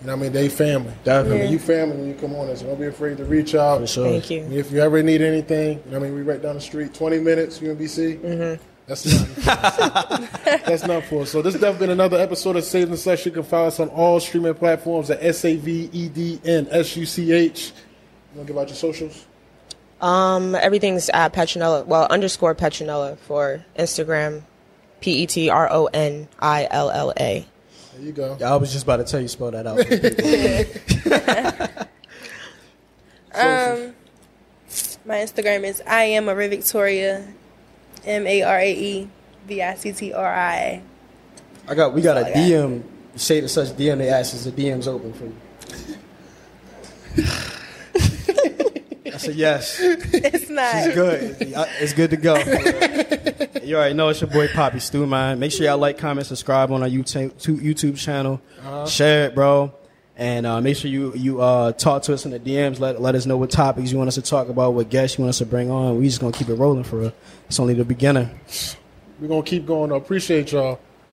you 0.00 0.06
know 0.06 0.14
what 0.14 0.20
I 0.20 0.22
mean? 0.22 0.32
They 0.32 0.48
family. 0.48 0.94
Definitely. 1.04 1.40
I 1.40 1.42
mean, 1.42 1.52
you 1.52 1.58
family 1.58 1.96
when 1.96 2.08
you 2.08 2.14
come 2.14 2.34
on 2.34 2.48
us. 2.48 2.62
Don't 2.62 2.80
be 2.80 2.86
afraid 2.86 3.18
to 3.18 3.24
reach 3.26 3.54
out. 3.54 3.80
For 3.80 3.86
sure. 3.86 4.08
Thank 4.08 4.30
you. 4.30 4.48
If 4.50 4.72
you 4.72 4.80
ever 4.80 5.02
need 5.02 5.20
anything, 5.20 5.78
you 5.84 5.90
know 5.90 5.98
what 5.98 6.06
I 6.06 6.08
mean? 6.08 6.14
We 6.14 6.22
right 6.22 6.40
down 6.40 6.54
the 6.54 6.60
street, 6.60 6.94
20 6.94 7.18
minutes, 7.18 7.58
UMBC. 7.58 8.20
Mm-hmm. 8.20 8.64
That's 8.90 9.06
not 9.06 10.20
That's 10.66 10.84
not 10.84 11.04
for 11.04 11.22
us. 11.22 11.30
So 11.30 11.42
this 11.42 11.54
has 11.54 11.60
definitely 11.60 11.86
been 11.86 11.92
another 11.92 12.18
episode 12.18 12.56
of 12.56 12.64
Saved 12.64 12.90
and 12.90 12.98
Such. 12.98 13.24
You 13.24 13.30
can 13.30 13.44
follow 13.44 13.68
us 13.68 13.78
on 13.78 13.88
all 13.90 14.18
streaming 14.18 14.52
platforms 14.54 15.10
at 15.10 15.22
S 15.22 15.44
A 15.44 15.54
V 15.54 15.88
E 15.92 16.08
D 16.08 16.40
N 16.44 16.66
S 16.72 16.96
U 16.96 17.06
C 17.06 17.30
H. 17.30 17.68
You 18.32 18.38
want 18.38 18.48
to 18.48 18.52
give 18.52 18.60
out 18.60 18.66
your 18.66 18.74
socials? 18.74 19.26
Um, 20.00 20.56
everything's 20.56 21.08
at 21.10 21.32
Petronilla. 21.32 21.86
Well, 21.86 22.08
underscore 22.10 22.56
Petronilla 22.56 23.16
for 23.18 23.64
Instagram. 23.78 24.42
P 25.00 25.22
E 25.22 25.26
T 25.26 25.48
R 25.50 25.70
O 25.70 25.86
N 25.86 26.26
I 26.40 26.66
L 26.68 26.90
L 26.90 27.12
A. 27.16 27.46
There 27.94 28.02
you 28.02 28.10
go. 28.10 28.36
Yeah, 28.40 28.52
I 28.52 28.56
was 28.56 28.72
just 28.72 28.82
about 28.82 28.96
to 28.96 29.04
tell 29.04 29.20
you 29.20 29.28
spell 29.28 29.52
that 29.52 29.68
out. 29.68 29.78
for 29.78 31.68
people. 31.68 31.86
Um, 33.32 33.94
my 35.04 35.18
Instagram 35.18 35.62
is 35.62 35.80
I 35.86 36.02
am 36.02 36.24
Marie 36.24 36.48
Victoria, 36.48 37.24
M 38.04 38.26
A 38.26 38.42
R 38.42 38.58
A 38.58 38.72
E 38.72 39.08
V 39.46 39.62
I 39.62 39.74
C 39.74 39.92
T 39.92 40.12
R 40.12 40.34
I 40.34 40.56
A. 40.56 40.82
I 41.68 41.74
got 41.74 41.94
we 41.94 42.02
got 42.02 42.16
a 42.16 42.24
DM. 42.24 42.82
Say 43.16 43.40
to 43.40 43.48
such 43.48 43.68
DM. 43.70 43.98
They 43.98 44.08
asked 44.08 44.34
is 44.34 44.44
the 44.44 44.52
DM's 44.52 44.88
open 44.88 45.12
for 45.12 45.24
you. 45.24 45.34
I 49.12 49.16
said 49.16 49.34
yes. 49.34 49.78
It's 49.80 50.48
not. 50.48 50.74
It's 50.76 50.94
good. 50.94 51.36
It's 51.80 51.92
good 51.92 52.10
to 52.10 52.16
go. 52.16 52.36
you 53.64 53.76
already 53.76 53.94
know 53.94 54.08
it's 54.08 54.20
your 54.20 54.30
boy 54.30 54.48
Poppy 54.48 54.78
Stu, 54.78 55.06
man. 55.06 55.38
Make 55.38 55.52
sure 55.52 55.66
y'all 55.66 55.78
like, 55.78 55.98
comment, 55.98 56.26
subscribe 56.26 56.70
on 56.70 56.82
our 56.82 56.88
YouTube 56.88 57.32
YouTube 57.40 57.98
channel. 57.98 58.40
Uh-huh. 58.60 58.86
Share 58.86 59.26
it, 59.26 59.34
bro. 59.34 59.74
And 60.20 60.46
uh, 60.46 60.60
make 60.60 60.76
sure 60.76 60.90
you 60.90 61.14
you 61.14 61.40
uh, 61.40 61.72
talk 61.72 62.02
to 62.02 62.12
us 62.12 62.26
in 62.26 62.30
the 62.30 62.38
DMs. 62.38 62.78
Let 62.78 63.00
let 63.00 63.14
us 63.14 63.24
know 63.24 63.38
what 63.38 63.50
topics 63.50 63.90
you 63.90 63.96
want 63.96 64.08
us 64.08 64.16
to 64.16 64.22
talk 64.22 64.50
about, 64.50 64.74
what 64.74 64.90
guests 64.90 65.16
you 65.16 65.24
want 65.24 65.30
us 65.30 65.38
to 65.38 65.46
bring 65.46 65.70
on. 65.70 65.96
We 65.96 66.04
just 66.04 66.20
gonna 66.20 66.36
keep 66.36 66.50
it 66.50 66.56
rolling 66.56 66.84
for 66.84 66.96
real. 66.96 67.12
It's 67.46 67.58
only 67.58 67.72
the 67.72 67.86
beginning. 67.86 68.28
We're 69.18 69.28
to 69.28 69.42
keep 69.42 69.64
going. 69.64 69.90
I 69.92 69.96
appreciate 69.96 70.52
y'all. 70.52 70.78